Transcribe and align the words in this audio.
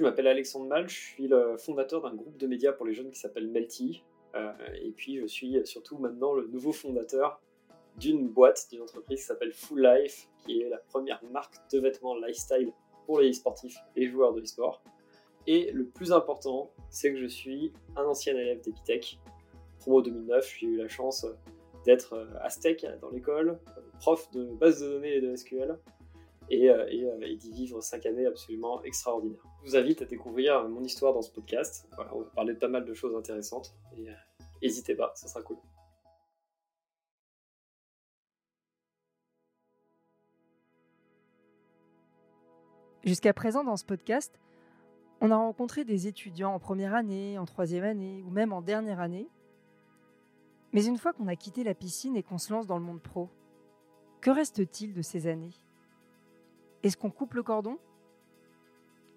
Je 0.00 0.04
m'appelle 0.06 0.28
Alexandre 0.28 0.66
Mal, 0.66 0.88
je 0.88 0.98
suis 0.98 1.28
le 1.28 1.58
fondateur 1.58 2.00
d'un 2.00 2.14
groupe 2.14 2.38
de 2.38 2.46
médias 2.46 2.72
pour 2.72 2.86
les 2.86 2.94
jeunes 2.94 3.10
qui 3.10 3.18
s'appelle 3.18 3.48
Melty. 3.48 4.02
Euh, 4.34 4.50
et 4.82 4.92
puis 4.92 5.20
je 5.20 5.26
suis 5.26 5.60
surtout 5.66 5.98
maintenant 5.98 6.32
le 6.32 6.46
nouveau 6.46 6.72
fondateur 6.72 7.38
d'une 7.98 8.26
boîte, 8.26 8.68
d'une 8.72 8.80
entreprise 8.80 9.20
qui 9.20 9.26
s'appelle 9.26 9.52
Full 9.52 9.82
Life, 9.82 10.30
qui 10.38 10.62
est 10.62 10.70
la 10.70 10.78
première 10.78 11.22
marque 11.30 11.56
de 11.70 11.80
vêtements 11.80 12.16
lifestyle 12.16 12.72
pour 13.04 13.20
les 13.20 13.34
sportifs 13.34 13.76
et 13.94 14.08
joueurs 14.08 14.32
de 14.32 14.40
e-sport. 14.40 14.82
Et 15.46 15.70
le 15.70 15.84
plus 15.84 16.12
important, 16.12 16.70
c'est 16.88 17.12
que 17.12 17.18
je 17.18 17.26
suis 17.26 17.70
un 17.94 18.04
ancien 18.04 18.34
élève 18.34 18.62
d'Epitech. 18.62 19.18
Promo 19.80 20.00
2009, 20.00 20.56
j'ai 20.60 20.66
eu 20.66 20.76
la 20.78 20.88
chance 20.88 21.26
d'être 21.84 22.26
Aztec 22.40 22.86
dans 23.02 23.10
l'école, 23.10 23.58
prof 23.98 24.30
de 24.30 24.44
base 24.44 24.80
de 24.80 24.88
données 24.88 25.16
et 25.16 25.20
de 25.20 25.36
SQL, 25.36 25.78
euh, 26.52 26.84
euh, 26.84 27.20
et, 27.22 27.36
d'y 27.36 27.52
vivre 27.52 27.80
cinq 27.80 28.06
années 28.06 28.26
absolument 28.26 28.82
extraordinaires. 28.82 29.44
Je 29.62 29.70
vous 29.70 29.76
invite 29.76 30.02
à 30.02 30.04
découvrir 30.04 30.68
mon 30.68 30.82
histoire 30.82 31.14
dans 31.14 31.22
ce 31.22 31.30
podcast. 31.30 31.88
on 32.12 32.20
va 32.20 32.30
parler 32.34 32.54
de 32.54 32.58
pas 32.58 32.68
mal 32.68 32.84
de 32.84 32.94
choses 32.94 33.14
intéressantes, 33.14 33.74
et 33.96 34.08
euh, 34.08 34.14
n'hésitez 34.62 34.94
pas, 34.94 35.12
ça 35.14 35.28
sera 35.28 35.42
cool. 35.42 35.58
Jusqu'à 43.04 43.32
présent, 43.32 43.64
dans 43.64 43.76
ce 43.76 43.84
podcast, 43.84 44.38
on 45.20 45.30
a 45.30 45.36
rencontré 45.36 45.84
des 45.84 46.06
étudiants 46.06 46.52
en 46.52 46.58
première 46.58 46.94
année, 46.94 47.38
en 47.38 47.46
troisième 47.46 47.84
année 47.84 48.22
ou 48.26 48.30
même 48.30 48.52
en 48.52 48.60
dernière 48.60 49.00
année. 49.00 49.28
Mais 50.72 50.84
une 50.84 50.98
fois 50.98 51.12
qu'on 51.12 51.26
a 51.26 51.36
quitté 51.36 51.64
la 51.64 51.74
piscine 51.74 52.16
et 52.16 52.22
qu'on 52.22 52.38
se 52.38 52.52
lance 52.52 52.66
dans 52.66 52.78
le 52.78 52.84
monde 52.84 53.00
pro, 53.00 53.28
que 54.20 54.30
reste-t-il 54.30 54.92
de 54.92 55.02
ces 55.02 55.26
années? 55.26 55.54
Est-ce 56.82 56.96
qu'on 56.96 57.10
coupe 57.10 57.34
le 57.34 57.42
cordon? 57.42 57.78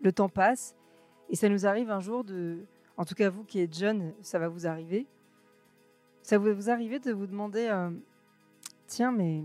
Le 0.01 0.11
temps 0.11 0.29
passe 0.29 0.75
et 1.29 1.35
ça 1.35 1.49
nous 1.49 1.65
arrive 1.65 1.89
un 1.89 1.99
jour 1.99 2.23
de... 2.23 2.65
En 2.97 3.05
tout 3.05 3.15
cas, 3.15 3.29
vous 3.29 3.43
qui 3.43 3.59
êtes 3.59 3.75
jeune, 3.75 4.13
ça 4.21 4.37
va 4.37 4.47
vous 4.47 4.67
arriver. 4.67 5.07
Ça 6.21 6.37
va 6.37 6.53
vous 6.53 6.69
arriver 6.69 6.99
de 6.99 7.11
vous 7.11 7.25
demander 7.25 7.67
euh, 7.67 7.89
Tiens, 8.87 9.11
mais 9.11 9.43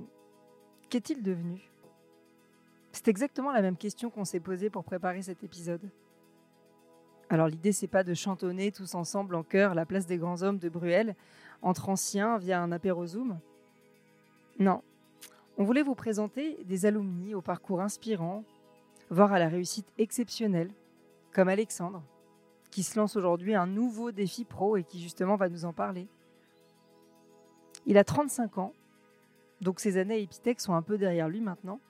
qu'est-il 0.91 1.23
devenu? 1.23 1.71
C'est 2.93 3.09
exactement 3.09 3.53
la 3.53 3.63
même 3.63 3.77
question 3.77 4.11
qu'on 4.11 4.25
s'est 4.25 4.41
posée 4.41 4.71
pour 4.71 4.85
préparer 4.85 5.23
cet 5.23 5.43
épisode. 5.43 5.89
Alors 7.31 7.49
l'idée 7.49 7.73
c'est 7.73 7.87
pas 7.87 8.05
de 8.05 8.15
chantonner 8.15 8.73
tous 8.73 8.95
ensemble 8.95 9.35
en 9.35 9.43
chœur 9.43 9.75
la 9.75 9.87
place 9.87 10.07
des 10.07 10.17
grands 10.17 10.43
hommes 10.43 10.59
de 10.59 10.69
Bruel 10.69 11.15
entre 11.63 11.89
anciens 11.89 12.39
via 12.39 12.61
un 12.61 12.73
apéro 12.73 13.07
Zoom? 13.07 13.39
Non, 14.59 14.83
on 15.59 15.65
voulait 15.65 15.83
vous 15.83 15.97
présenter 15.97 16.63
des 16.65 16.87
alumni 16.87 17.35
au 17.35 17.43
parcours 17.43 17.81
inspirant, 17.81 18.45
voire 19.11 19.33
à 19.33 19.41
la 19.41 19.49
réussite 19.49 19.93
exceptionnelle, 19.99 20.71
comme 21.33 21.49
Alexandre, 21.49 22.03
qui 22.71 22.85
se 22.85 22.97
lance 22.97 23.17
aujourd'hui 23.17 23.57
un 23.57 23.67
nouveau 23.67 24.13
défi 24.13 24.45
pro 24.45 24.77
et 24.77 24.85
qui 24.85 25.03
justement 25.03 25.35
va 25.35 25.49
nous 25.49 25.65
en 25.65 25.73
parler. 25.73 26.07
Il 27.87 27.99
a 27.99 28.05
35 28.05 28.59
ans, 28.59 28.73
donc 29.61 29.81
ses 29.81 29.97
années 29.97 30.23
Epitech 30.23 30.61
sont 30.61 30.75
un 30.75 30.83
peu 30.83 30.97
derrière 30.97 31.29
lui 31.29 31.41
maintenant, 31.41 31.81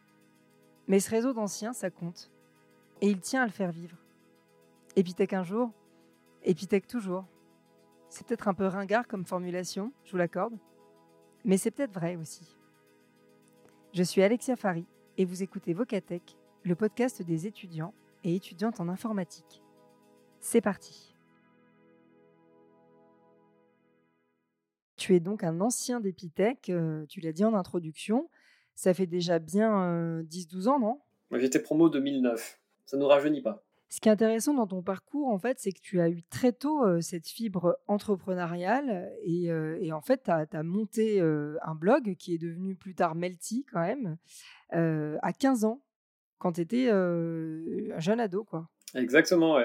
mais 0.87 0.99
ce 0.99 1.11
réseau 1.11 1.35
d'anciens, 1.35 1.75
ça 1.75 1.91
compte, 1.91 2.31
et 3.03 3.11
il 3.11 3.21
tient 3.21 3.43
à 3.43 3.47
le 3.47 3.53
faire 3.53 3.71
vivre. 3.71 3.99
Epitech 4.97 5.35
un 5.35 5.43
jour, 5.43 5.71
Epitech 6.43 6.87
toujours. 6.87 7.27
C'est 8.09 8.27
peut-être 8.27 8.49
un 8.49 8.55
peu 8.55 8.67
ringard 8.67 9.07
comme 9.07 9.27
formulation, 9.27 9.93
je 10.05 10.13
vous 10.13 10.17
l'accorde, 10.17 10.57
mais 11.45 11.59
c'est 11.59 11.71
peut-être 11.71 11.93
vrai 11.93 12.17
aussi. 12.17 12.58
Je 13.95 14.03
suis 14.03 14.23
Alexia 14.23 14.55
Fari 14.55 14.85
et 15.17 15.25
vous 15.25 15.43
écoutez 15.43 15.73
Vocatech, 15.73 16.37
le 16.63 16.75
podcast 16.75 17.23
des 17.23 17.47
étudiants 17.47 17.95
et 18.23 18.35
étudiantes 18.35 18.81
en 18.81 18.89
informatique. 18.89 19.63
C'est 20.41 20.61
parti. 20.61 21.15
Tu 24.97 25.15
es 25.15 25.21
donc 25.21 25.43
un 25.43 25.63
ancien 25.63 26.01
d'Epitech, 26.01 26.69
euh, 26.69 27.07
tu 27.07 27.21
l'as 27.21 27.33
dit 27.33 27.47
en 27.47 27.55
introduction. 27.55 28.29
Ça 28.75 28.93
fait 28.93 29.07
déjà 29.07 29.39
bien 29.39 30.21
10-12 30.23 30.67
euh, 30.67 30.71
ans, 30.71 30.79
non? 30.79 31.01
J'étais 31.33 31.59
promo 31.59 31.89
2009. 31.89 32.61
Ça 32.85 32.97
ne 32.99 33.03
nous 33.03 33.09
rajeunit 33.09 33.41
pas. 33.41 33.65
Ce 33.89 34.01
qui 34.01 34.09
est 34.09 34.13
intéressant 34.13 34.55
dans 34.55 34.67
ton 34.67 34.83
parcours, 34.83 35.29
en 35.29 35.39
fait, 35.39 35.59
c'est 35.59 35.73
que 35.73 35.81
tu 35.81 36.01
as 36.01 36.11
eu 36.11 36.23
très 36.25 36.53
tôt 36.53 37.01
cette 37.01 37.27
fibre 37.27 37.79
entrepreneuriale 37.87 39.13
et, 39.25 39.51
en 39.93 40.01
fait, 40.03 40.25
tu 40.25 40.31
as, 40.31 40.63
monté 40.63 41.21
un 41.21 41.75
blog 41.75 42.15
qui 42.17 42.35
est 42.35 42.39
devenu 42.39 42.77
plus 42.77 42.95
tard 42.95 43.15
Melty 43.15 43.65
quand 43.73 43.81
même, 43.81 44.19
à 44.71 45.33
15 45.33 45.65
ans, 45.65 45.83
quand 46.39 46.53
tu 46.53 46.61
étais 46.61 46.91
un 46.91 47.99
jeune 47.99 48.21
ado, 48.21 48.45
quoi. 48.45 48.69
Exactement, 48.95 49.59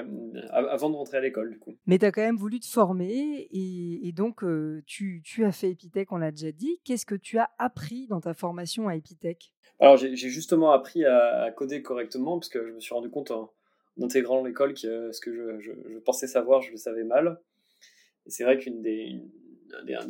avant 0.52 0.90
de 0.90 0.96
rentrer 0.96 1.18
à 1.18 1.22
l'école, 1.22 1.52
du 1.52 1.60
coup. 1.60 1.76
Mais 1.86 1.98
tu 1.98 2.06
as 2.06 2.12
quand 2.12 2.22
même 2.22 2.36
voulu 2.36 2.60
te 2.60 2.68
former 2.68 3.48
et, 3.52 4.12
donc 4.14 4.44
tu, 4.86 5.22
as 5.44 5.52
fait 5.52 5.72
Epitech, 5.72 6.12
on 6.12 6.18
l'a 6.18 6.32
déjà 6.32 6.52
dit. 6.52 6.80
Qu'est-ce 6.84 7.06
que 7.06 7.16
tu 7.16 7.38
as 7.38 7.50
appris 7.58 8.08
dans 8.08 8.20
ta 8.20 8.34
formation 8.34 8.88
à 8.88 8.96
Epitech? 8.96 9.54
Alors, 9.80 9.98
j'ai 9.98 10.16
justement 10.16 10.72
appris 10.72 11.06
à, 11.06 11.52
coder 11.56 11.82
correctement 11.82 12.38
parce 12.38 12.50
que 12.50 12.68
je 12.68 12.74
me 12.74 12.80
suis 12.80 12.94
rendu 12.94 13.10
compte 13.10 13.32
en 13.32 13.52
intégrant 14.02 14.44
l'école 14.44 14.74
que 14.74 15.12
ce 15.12 15.22
que 15.22 15.60
je, 15.60 15.72
pensais 16.00 16.28
savoir, 16.28 16.62
je 16.62 16.72
le 16.72 16.78
savais 16.78 17.04
mal. 17.04 17.40
C'est 18.28 18.44
vrai 18.44 18.58
qu'une 18.58 18.82
des, 18.82 19.22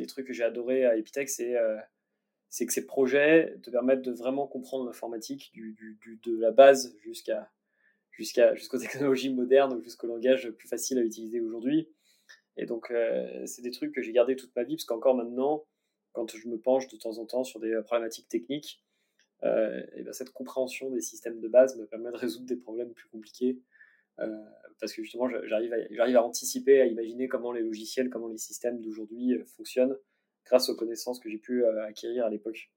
trucs 0.06 0.26
que 0.26 0.32
j'ai 0.32 0.44
adoré 0.44 0.84
à 0.84 0.96
Epitech, 0.96 1.28
c'est 1.28 1.56
euh, 1.56 1.76
c'est 2.48 2.66
que 2.66 2.72
ces 2.72 2.86
projets 2.86 3.56
te 3.62 3.70
permettent 3.70 4.02
de 4.02 4.12
vraiment 4.12 4.46
comprendre 4.46 4.86
l'informatique 4.86 5.52
de 5.56 6.38
la 6.38 6.52
base 6.52 6.96
jusqu'aux 8.12 8.78
technologies 8.78 9.34
modernes 9.34 9.82
jusqu'au 9.82 10.06
langage 10.06 10.50
plus 10.50 10.68
facile 10.68 10.98
à 10.98 11.02
utiliser 11.02 11.40
aujourd'hui. 11.40 11.88
Et 12.56 12.66
donc, 12.66 12.92
euh, 12.92 13.44
c'est 13.46 13.62
des 13.62 13.72
trucs 13.72 13.92
que 13.92 14.02
j'ai 14.02 14.12
gardé 14.12 14.36
toute 14.36 14.54
ma 14.54 14.62
vie, 14.62 14.76
parce 14.76 14.84
qu'encore 14.84 15.16
maintenant, 15.16 15.64
quand 16.12 16.36
je 16.36 16.48
me 16.48 16.56
penche 16.56 16.86
de 16.86 16.96
temps 16.96 17.18
en 17.18 17.26
temps 17.26 17.42
sur 17.42 17.58
des 17.58 17.74
problématiques 17.82 18.28
techniques, 18.28 18.80
euh, 19.42 19.82
ben 19.96 20.12
cette 20.12 20.30
compréhension 20.30 20.90
des 20.90 21.00
systèmes 21.00 21.40
de 21.40 21.48
base 21.48 21.76
me 21.76 21.86
permet 21.86 22.10
de 22.10 22.16
résoudre 22.16 22.46
des 22.46 22.56
problèmes 22.56 22.92
plus 22.92 23.08
compliqués 23.08 23.58
euh, 23.58 23.73
parce 24.80 24.92
que 24.92 25.02
justement, 25.02 25.28
j'arrive 25.46 26.16
à, 26.16 26.22
anticiper, 26.22 26.80
à 26.80 26.86
imaginer 26.86 27.28
comment 27.28 27.52
les 27.52 27.62
logiciels, 27.62 28.10
comment 28.10 28.28
les 28.28 28.38
systèmes 28.38 28.80
d'aujourd'hui 28.80 29.34
euh, 29.34 29.44
fonctionnent 29.44 29.96
grâce 30.44 30.68
aux 30.68 30.76
connaissances 30.76 31.20
que 31.20 31.30
j'ai 31.30 31.38
pu 31.38 31.64
euh, 31.64 31.84
acquérir 31.84 32.26
à 32.26 32.30
l'époque. 32.30 32.70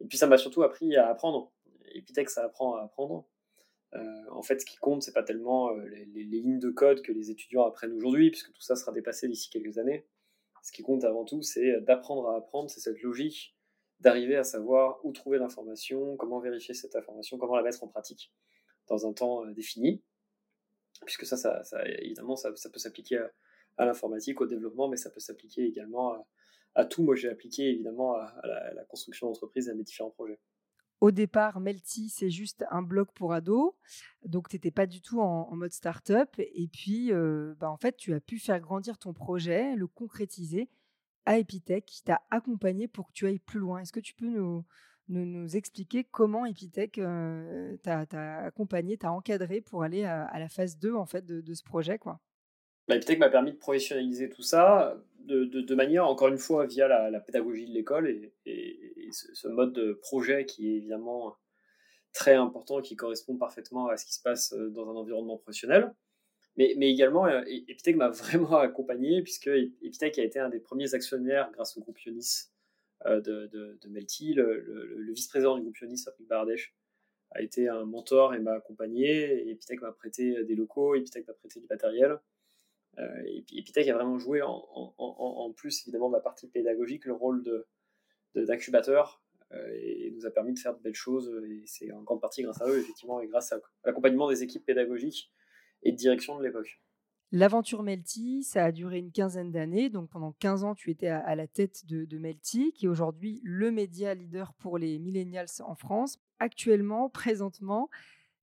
Et 0.00 0.06
puis 0.06 0.18
ça 0.18 0.26
m'a 0.26 0.38
surtout 0.38 0.62
appris 0.62 0.96
à 0.96 1.08
apprendre. 1.08 1.52
Epitech, 1.94 2.30
ça 2.30 2.44
apprend 2.44 2.76
à 2.76 2.82
apprendre. 2.82 3.28
en 4.30 4.42
fait, 4.42 4.60
ce 4.60 4.66
qui 4.66 4.76
compte, 4.76 5.02
c'est 5.02 5.12
pas 5.12 5.22
tellement 5.22 5.72
les, 5.72 6.24
lignes 6.24 6.58
de 6.58 6.70
code 6.70 7.02
que 7.02 7.12
les 7.12 7.30
étudiants 7.30 7.66
apprennent 7.66 7.92
aujourd'hui, 7.92 8.30
puisque 8.30 8.52
tout 8.52 8.62
ça 8.62 8.76
sera 8.76 8.92
dépassé 8.92 9.28
d'ici 9.28 9.50
quelques 9.50 9.78
années. 9.78 10.06
Ce 10.62 10.72
qui 10.72 10.82
compte 10.82 11.04
avant 11.04 11.24
tout, 11.24 11.42
c'est 11.42 11.80
d'apprendre 11.80 12.28
à 12.28 12.36
apprendre, 12.36 12.70
c'est 12.70 12.80
cette 12.80 13.02
logique 13.02 13.56
d'arriver 13.98 14.36
à 14.36 14.44
savoir 14.44 15.04
où 15.04 15.12
trouver 15.12 15.38
l'information, 15.38 16.16
comment 16.16 16.38
vérifier 16.38 16.74
cette 16.74 16.96
information, 16.96 17.36
comment 17.36 17.56
la 17.56 17.62
mettre 17.62 17.84
en 17.84 17.88
pratique 17.88 18.32
dans 18.88 19.06
un 19.06 19.12
temps 19.12 19.44
défini 19.46 20.02
puisque 21.04 21.26
ça, 21.26 21.62
évidemment, 21.98 22.36
ça, 22.36 22.50
peut 22.50 22.78
s'appliquer 22.78 23.24
à, 23.76 23.84
l'informatique, 23.84 24.40
au 24.40 24.46
développement, 24.46 24.88
mais 24.88 24.96
ça 24.96 25.10
peut 25.10 25.20
s'appliquer 25.20 25.64
également 25.64 26.26
à, 26.74 26.84
tout. 26.84 27.02
Moi, 27.02 27.16
j'ai 27.16 27.28
appliqué 27.28 27.70
évidemment 27.70 28.14
à, 28.14 28.40
la, 28.74 28.84
construction 28.84 29.26
d'entreprise 29.26 29.68
et 29.68 29.70
à 29.70 29.74
mes 29.74 29.82
différents 29.82 30.10
projets. 30.10 30.38
Au 31.00 31.10
départ, 31.10 31.60
Melty, 31.60 32.10
c'est 32.10 32.28
juste 32.28 32.64
un 32.70 32.82
blog 32.82 33.08
pour 33.14 33.32
ados. 33.32 33.72
Donc, 34.22 34.48
tu 34.50 34.56
n'étais 34.56 34.70
pas 34.70 34.86
du 34.86 35.00
tout 35.00 35.20
en, 35.20 35.54
mode 35.56 35.72
start-up. 35.72 36.28
Et 36.38 36.68
puis, 36.68 37.10
euh, 37.12 37.54
bah, 37.58 37.70
en 37.70 37.78
fait, 37.78 37.96
tu 37.96 38.12
as 38.12 38.20
pu 38.20 38.38
faire 38.38 38.60
grandir 38.60 38.98
ton 38.98 39.14
projet, 39.14 39.74
le 39.76 39.86
concrétiser 39.86 40.68
à 41.24 41.38
Epitech, 41.38 41.86
qui 41.86 42.02
t'a 42.02 42.20
accompagné 42.30 42.86
pour 42.86 43.08
que 43.08 43.12
tu 43.12 43.26
ailles 43.26 43.38
plus 43.38 43.60
loin. 43.60 43.80
Est-ce 43.80 43.92
que 43.92 44.00
tu 44.00 44.14
peux 44.14 44.28
nous, 44.28 44.64
nous, 45.08 45.56
expliquer 45.56 46.04
comment 46.04 46.46
Epitech 46.46 46.98
euh, 46.98 47.76
t'a 47.82 48.06
accompagné, 48.44 48.96
t'a 48.96 49.10
encadré 49.10 49.60
pour 49.60 49.82
aller 49.82 50.04
à, 50.04 50.38
la 50.38 50.48
phase 50.48 50.78
2 50.78 50.94
en 50.94 51.06
fait, 51.06 51.26
de, 51.26 51.54
ce 51.54 51.64
projet 51.64 51.98
quoi? 51.98 52.20
Bah, 52.88 52.96
Epitech 52.96 53.18
m'a 53.18 53.28
permis 53.28 53.52
de 53.52 53.56
professionnaliser 53.56 54.28
tout 54.28 54.42
ça 54.42 54.96
de, 55.24 55.74
manière, 55.74 56.06
encore 56.06 56.28
une 56.28 56.38
fois, 56.38 56.66
via 56.66 56.88
la, 56.88 57.20
pédagogie 57.20 57.66
de 57.66 57.72
l'école 57.72 58.08
et, 58.08 58.32
et, 58.46 59.08
ce, 59.12 59.48
mode 59.48 59.72
de 59.72 59.92
projet 59.94 60.46
qui 60.46 60.70
est 60.70 60.76
évidemment 60.76 61.36
très 62.12 62.34
important, 62.34 62.80
qui 62.80 62.96
correspond 62.96 63.36
parfaitement 63.36 63.88
à 63.88 63.96
ce 63.96 64.04
qui 64.04 64.14
se 64.14 64.22
passe 64.22 64.52
euh, 64.52 64.70
dans 64.70 64.88
un 64.90 64.96
environnement 64.96 65.36
professionnel. 65.36 65.94
Mais, 66.56 66.74
mais 66.76 66.90
également, 66.90 67.26
euh, 67.26 67.42
Epitech 67.46 67.96
m'a 67.96 68.08
vraiment 68.10 68.58
accompagné, 68.58 69.22
puisque 69.22 69.48
Epitech 69.48 70.18
a 70.18 70.24
été 70.24 70.38
un 70.38 70.48
des 70.48 70.60
premiers 70.60 70.94
actionnaires 70.94 71.50
grâce 71.52 71.76
au 71.76 71.80
groupe 71.80 71.98
Ionis 72.00 72.50
euh, 73.06 73.20
de, 73.20 73.88
Melty. 73.88 74.34
Le, 74.34 75.12
vice-président 75.12 75.56
du 75.56 75.62
groupe 75.62 75.78
Ionis, 75.78 76.02
Patrick 76.04 76.28
Bardèche, 76.28 76.74
a 77.32 77.42
été 77.42 77.68
un 77.68 77.84
mentor 77.84 78.34
et 78.34 78.38
m'a 78.38 78.52
accompagné. 78.52 79.50
Epitech 79.50 79.80
m'a 79.80 79.92
prêté 79.92 80.44
des 80.44 80.54
locaux, 80.54 80.94
Epitech 80.94 81.26
m'a 81.26 81.34
prêté 81.34 81.60
du 81.60 81.66
matériel. 81.68 82.18
Euh, 82.98 83.22
Epitech 83.52 83.88
a 83.88 83.94
vraiment 83.94 84.18
joué 84.18 84.42
en, 84.42 85.52
plus 85.56 85.82
évidemment 85.82 86.08
de 86.08 86.14
la 86.14 86.20
partie 86.20 86.48
pédagogique 86.48 87.04
le 87.04 87.12
rôle 87.12 87.42
d'incubateur 88.34 89.22
euh, 89.52 89.68
et 89.74 90.12
nous 90.14 90.26
a 90.26 90.30
permis 90.30 90.54
de 90.54 90.58
faire 90.58 90.76
de 90.76 90.82
belles 90.82 90.94
choses 90.94 91.32
et 91.48 91.62
c'est 91.66 91.92
en 91.92 92.02
grande 92.02 92.20
partie 92.20 92.42
grâce 92.42 92.60
à 92.60 92.68
eux 92.68 92.78
effectivement 92.78 93.20
et 93.20 93.26
grâce 93.26 93.52
à 93.52 93.60
l'accompagnement 93.84 94.28
des 94.28 94.42
équipes 94.42 94.64
pédagogiques 94.64 95.32
et 95.82 95.92
de 95.92 95.96
direction 95.96 96.38
de 96.38 96.44
l'époque. 96.44 96.80
L'aventure 97.32 97.84
Melty, 97.84 98.42
ça 98.42 98.64
a 98.64 98.72
duré 98.72 98.98
une 98.98 99.12
quinzaine 99.12 99.52
d'années. 99.52 99.88
Donc 99.88 100.10
pendant 100.10 100.32
15 100.32 100.64
ans, 100.64 100.74
tu 100.74 100.90
étais 100.90 101.06
à, 101.06 101.36
la 101.36 101.46
tête 101.46 101.86
de, 101.86 102.18
Melty, 102.18 102.72
qui 102.72 102.86
est 102.86 102.88
aujourd'hui 102.88 103.40
le 103.44 103.70
média 103.70 104.14
leader 104.14 104.52
pour 104.54 104.78
les 104.78 104.98
millennials 104.98 105.46
en 105.60 105.76
France. 105.76 106.18
Actuellement, 106.40 107.08
présentement, 107.08 107.88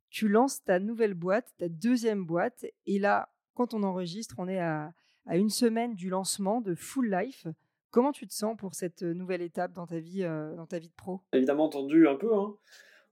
tu 0.10 0.30
lances 0.30 0.64
ta 0.64 0.80
nouvelle 0.80 1.16
boîte, 1.16 1.54
ta 1.58 1.68
deuxième 1.68 2.26
boîte. 2.26 2.66
Et 2.86 2.98
là, 2.98 3.30
quand 3.56 3.74
on 3.74 3.84
enregistre, 3.84 4.36
on 4.38 4.48
est 4.48 4.60
à, 4.60 4.94
une 5.34 5.50
semaine 5.50 5.94
du 5.94 6.10
lancement 6.10 6.62
de 6.62 6.74
Full 6.74 7.12
Life. 7.12 7.46
Comment 7.90 8.14
tu 8.14 8.26
te 8.26 8.34
sens 8.34 8.56
pour 8.56 8.74
cette 8.74 9.02
nouvelle 9.02 9.42
étape 9.42 9.74
dans 9.74 9.86
ta 9.86 10.00
vie, 10.00 10.24
euh, 10.24 10.56
dans 10.56 10.66
ta 10.66 10.80
vie 10.80 10.88
de 10.88 10.94
pro? 10.94 11.20
Évidemment 11.34 11.66
entendu 11.66 12.08
un 12.08 12.16
peu. 12.16 12.34
Hein. 12.34 12.56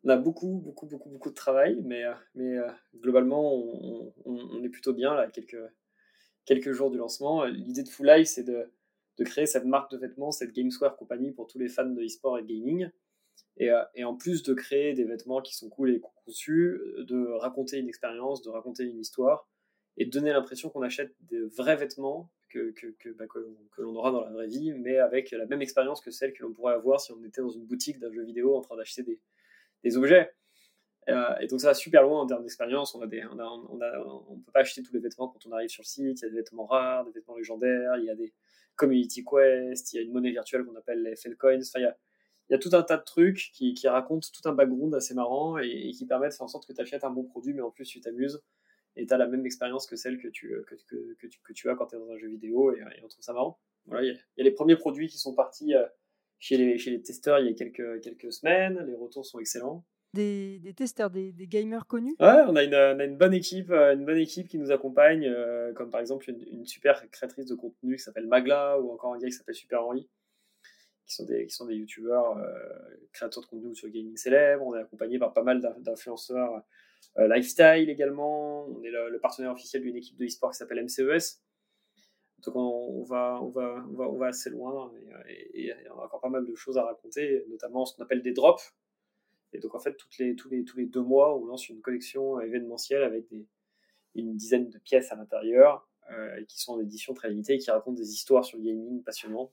On 0.06 0.10
a 0.10 0.18
beaucoup, 0.18 0.62
beaucoup, 0.64 0.86
beaucoup, 0.86 1.10
beaucoup 1.10 1.30
de 1.32 1.36
travail, 1.36 1.82
mais, 1.84 2.04
euh, 2.04 2.14
mais 2.36 2.58
euh, 2.60 2.68
globalement, 3.02 3.56
on, 4.26 4.64
est 4.64 4.70
plutôt 4.70 4.94
bien 4.94 5.16
là, 5.16 5.28
quelques, 5.32 5.58
quelques 6.46 6.74
jours 6.74 6.92
du 6.92 6.98
lancement. 6.98 7.46
L'idée 7.46 7.82
de 7.82 7.90
Full 7.90 8.08
Life, 8.08 8.28
c'est 8.28 8.44
de, 8.44 8.72
de, 9.18 9.24
créer 9.24 9.48
cette 9.48 9.66
marque 9.66 9.90
de 9.92 9.98
vêtements, 9.98 10.32
cette 10.32 10.52
Gameswear 10.52 10.96
compagnie 10.96 11.32
pour 11.32 11.48
tous 11.48 11.58
les 11.58 11.70
fans 11.70 11.90
de 11.90 12.04
e-sport 12.04 12.38
et 12.38 12.44
gaming. 12.44 12.88
Et, 13.58 13.72
et, 13.96 14.04
en 14.04 14.16
plus 14.16 14.44
de 14.44 14.54
créer 14.54 14.94
des 14.94 15.06
vêtements 15.06 15.42
qui 15.42 15.56
sont 15.56 15.70
cool 15.70 15.90
et 15.90 16.02
conçus, 16.24 16.80
de 17.00 17.26
raconter 17.40 17.80
une 17.80 17.88
expérience, 17.88 18.44
de 18.44 18.50
raconter 18.50 18.84
une 18.84 19.00
histoire, 19.00 19.50
et 19.98 20.06
de 20.06 20.12
donner 20.12 20.32
l'impression 20.32 20.70
qu'on 20.70 20.84
achète 20.84 21.16
des 21.22 21.42
vrais 21.42 21.78
vêtements 21.78 22.30
que, 22.50 22.72
que, 22.72 23.10
bah, 23.14 23.26
que, 23.28 23.82
l'on 23.82 23.96
aura 23.96 24.12
dans 24.12 24.24
la 24.24 24.32
vraie 24.32 24.48
vie, 24.48 24.72
mais 24.74 24.98
avec 24.98 25.32
la 25.32 25.46
même 25.48 25.62
expérience 25.62 26.00
que 26.00 26.12
celle 26.12 26.32
que 26.34 26.44
l'on 26.44 26.54
pourrait 26.54 26.76
avoir 26.76 27.02
si 27.02 27.12
on 27.12 27.24
était 27.24 27.42
dans 27.42 27.50
une 27.50 27.66
boutique 27.66 28.00
d'un 28.00 28.12
jeu 28.12 28.24
vidéo 28.24 28.56
en 28.56 28.62
train 28.62 28.78
d'acheter 28.78 29.04
des, 29.04 29.20
des, 29.86 29.98
objets. 29.98 30.32
Euh, 31.08 31.36
et 31.40 31.48
donc 31.48 31.62
ça 31.62 31.68
va 31.68 31.74
super 31.74 32.02
loin 32.04 32.22
en 32.22 32.26
termes 32.26 32.42
d'expérience. 32.42 32.96
On 32.96 33.02
a 33.02 33.06
on, 33.06 33.40
on, 33.40 34.26
on, 34.30 34.40
peut 34.40 34.52
pas 34.52 34.62
acheter 34.62 34.82
tous 34.82 34.94
les 34.94 35.00
vêtements 35.00 35.28
quand 35.28 35.46
on 35.46 35.52
arrive 35.52 35.70
sur 35.70 35.82
le 35.82 35.88
site. 35.88 36.22
Il 36.22 36.24
y 36.24 36.26
a 36.26 36.30
des 36.30 36.36
vêtements 36.36 36.66
rares, 36.66 37.06
des 37.06 37.12
vêtements 37.12 37.36
légendaires. 37.36 37.98
Il 37.98 38.06
y 38.06 38.10
a 38.10 38.16
des 38.16 38.34
community 38.76 39.24
quests. 39.24 39.94
Il 39.94 39.98
y 39.98 40.00
a 40.00 40.02
une 40.02 40.12
monnaie 40.12 40.32
virtuelle 40.32 40.66
qu'on 40.66 40.76
appelle 40.76 41.04
les 41.04 41.16
FL 41.16 41.36
coins. 41.38 41.60
Enfin, 41.62 41.80
il 41.80 41.84
y 41.84 42.54
a, 42.54 42.56
a 42.56 42.60
tout 42.60 42.72
un 42.74 42.84
tas 42.84 42.98
de 42.98 43.04
trucs 43.04 43.52
qui, 43.54 43.76
racontent 43.88 44.28
tout 44.34 44.48
un 44.50 44.54
background 44.54 44.94
assez 44.96 45.14
marrant 45.14 45.58
et, 45.58 45.92
qui 45.92 46.06
permettent 46.06 46.32
de 46.32 46.36
faire 46.36 46.46
en 46.46 46.50
sorte 46.50 46.68
que 46.68 46.74
tu 46.74 46.82
achètes 46.82 47.04
un 47.04 47.12
bon 47.12 47.24
produit, 47.24 47.54
mais 47.54 47.62
en 47.62 47.72
plus 47.72 47.86
tu 47.86 48.02
t'amuses 48.02 48.42
et 48.96 49.06
tu 49.06 49.14
as 49.14 49.18
la 49.18 49.28
même 49.28 49.46
expérience 49.46 49.88
que 49.88 49.96
celle 49.96 50.18
que 50.18 50.28
tu, 50.28 50.54
euh, 50.54 50.66
as 50.70 51.76
quand 51.76 51.88
tu 51.88 51.96
es 51.96 52.00
dans 52.00 52.10
un 52.10 52.18
jeu 52.18 52.28
vidéo 52.28 52.74
et, 52.74 52.82
on 53.04 53.08
trouve 53.08 53.24
ça 53.24 53.34
marrant. 53.34 53.60
Voilà, 53.86 54.08
il 54.08 54.18
y, 54.38 54.42
a 54.42 54.44
les 54.44 54.52
premiers 54.52 54.76
produits 54.76 55.08
qui 55.08 55.20
sont 55.20 55.36
partis 55.36 55.76
euh, 55.76 55.86
chez 56.40 56.58
les, 56.58 56.78
chez 56.78 56.92
les 56.92 57.02
testeurs 57.02 57.40
il 57.40 57.48
y 57.48 57.50
a 57.50 57.54
quelques, 57.54 58.02
quelques 58.02 58.32
semaines, 58.32 58.84
les 58.88 58.96
retours 58.96 59.26
sont 59.26 59.40
excellents. 59.40 59.86
Des, 60.14 60.60
des 60.60 60.74
testeurs, 60.74 61.10
des, 61.10 61.34
des, 61.34 61.48
gamers 61.48 61.88
connus? 61.88 62.16
Ouais, 62.22 62.44
on 62.48 62.56
a 62.56 62.64
une, 62.64 62.74
on 62.74 63.00
a 63.00 63.04
une, 63.04 63.18
bonne 63.18 63.34
équipe, 63.34 63.70
euh, 63.70 63.94
une 63.94 64.06
bonne 64.06 64.18
équipe 64.18 64.48
qui 64.48 64.58
nous 64.58 64.72
accompagne, 64.72 65.30
comme 65.76 65.90
par 65.90 66.00
exemple 66.00 66.30
une, 66.30 66.42
une, 66.42 66.66
super 66.66 67.10
créatrice 67.12 67.48
de 67.48 67.56
contenu 67.56 67.98
qui 67.98 68.04
s'appelle 68.04 68.28
Magla 68.28 68.80
ou 68.80 68.92
encore 68.92 69.14
un 69.14 69.20
gars 69.20 69.28
qui 69.28 69.34
s'appelle 69.34 69.56
Super 69.56 69.84
Henri, 69.84 70.10
qui 71.06 71.16
sont 71.16 71.26
des, 71.26 71.48
qui 71.48 71.54
sont 71.54 71.66
des 71.66 71.76
youtubeurs, 71.76 72.42
créateurs 73.12 73.44
de 73.44 73.48
contenu 73.48 73.76
sur 73.76 73.88
le 73.88 73.94
gaming 73.94 74.16
célèbre. 74.16 74.66
On 74.66 74.74
est 74.76 74.82
accompagné 74.82 75.20
par 75.20 75.34
pas 75.34 75.44
mal 75.44 75.60
d'influenceurs 75.80 76.64
euh, 77.18 77.34
lifestyle 77.34 77.90
également. 77.90 78.68
On 78.68 78.84
est 78.84 78.92
le, 78.92 79.20
partenaire 79.20 79.52
officiel 79.52 79.82
d'une 79.82 79.96
équipe 79.96 80.18
de 80.18 80.26
e-sport 80.26 80.52
qui 80.52 80.58
s'appelle 80.58 80.84
MCES. 80.84 81.40
Donc 82.46 82.56
on, 82.56 83.04
va, 83.04 83.40
on, 83.42 83.50
va, 83.50 83.86
on, 83.90 83.94
va, 83.96 84.10
on 84.10 84.18
va 84.18 84.28
assez 84.28 84.50
loin 84.50 84.92
et, 85.28 85.74
on 85.96 86.00
a 86.00 86.06
encore 86.06 86.22
pas 86.22 86.30
mal 86.30 86.46
de 86.46 86.56
choses 86.56 86.78
à 86.78 86.84
raconter, 86.84 87.44
notamment 87.50 87.86
ce 87.86 87.96
qu'on 87.96 88.04
appelle 88.04 88.22
des 88.22 88.34
drops. 88.34 88.76
Et 89.54 89.60
donc 89.60 89.74
en 89.74 89.80
fait, 89.80 89.96
toutes 89.96 90.18
les, 90.18 90.36
tous, 90.36 90.50
les, 90.50 90.64
tous 90.64 90.78
les 90.78 90.86
deux 90.86 91.02
mois, 91.02 91.36
on 91.38 91.46
lance 91.46 91.70
une 91.70 91.82
collection 91.82 92.40
événementielle 92.40 93.04
avec 93.04 93.26
une 94.14 94.36
dizaine 94.36 94.70
de 94.70 94.78
pièces 94.78 95.12
à 95.12 95.16
l'intérieur 95.16 95.88
euh, 96.12 96.44
qui 96.46 96.60
sont 96.62 96.74
en 96.74 96.80
édition 96.80 97.16
très 97.16 97.30
limitée 97.30 97.56
et 97.56 97.58
qui 97.58 97.72
racontent 97.72 97.98
des 97.98 98.14
histoires 98.14 98.46
sur 98.46 98.60
le 98.60 98.64
gaming 98.64 99.02
passionnant. 99.02 99.52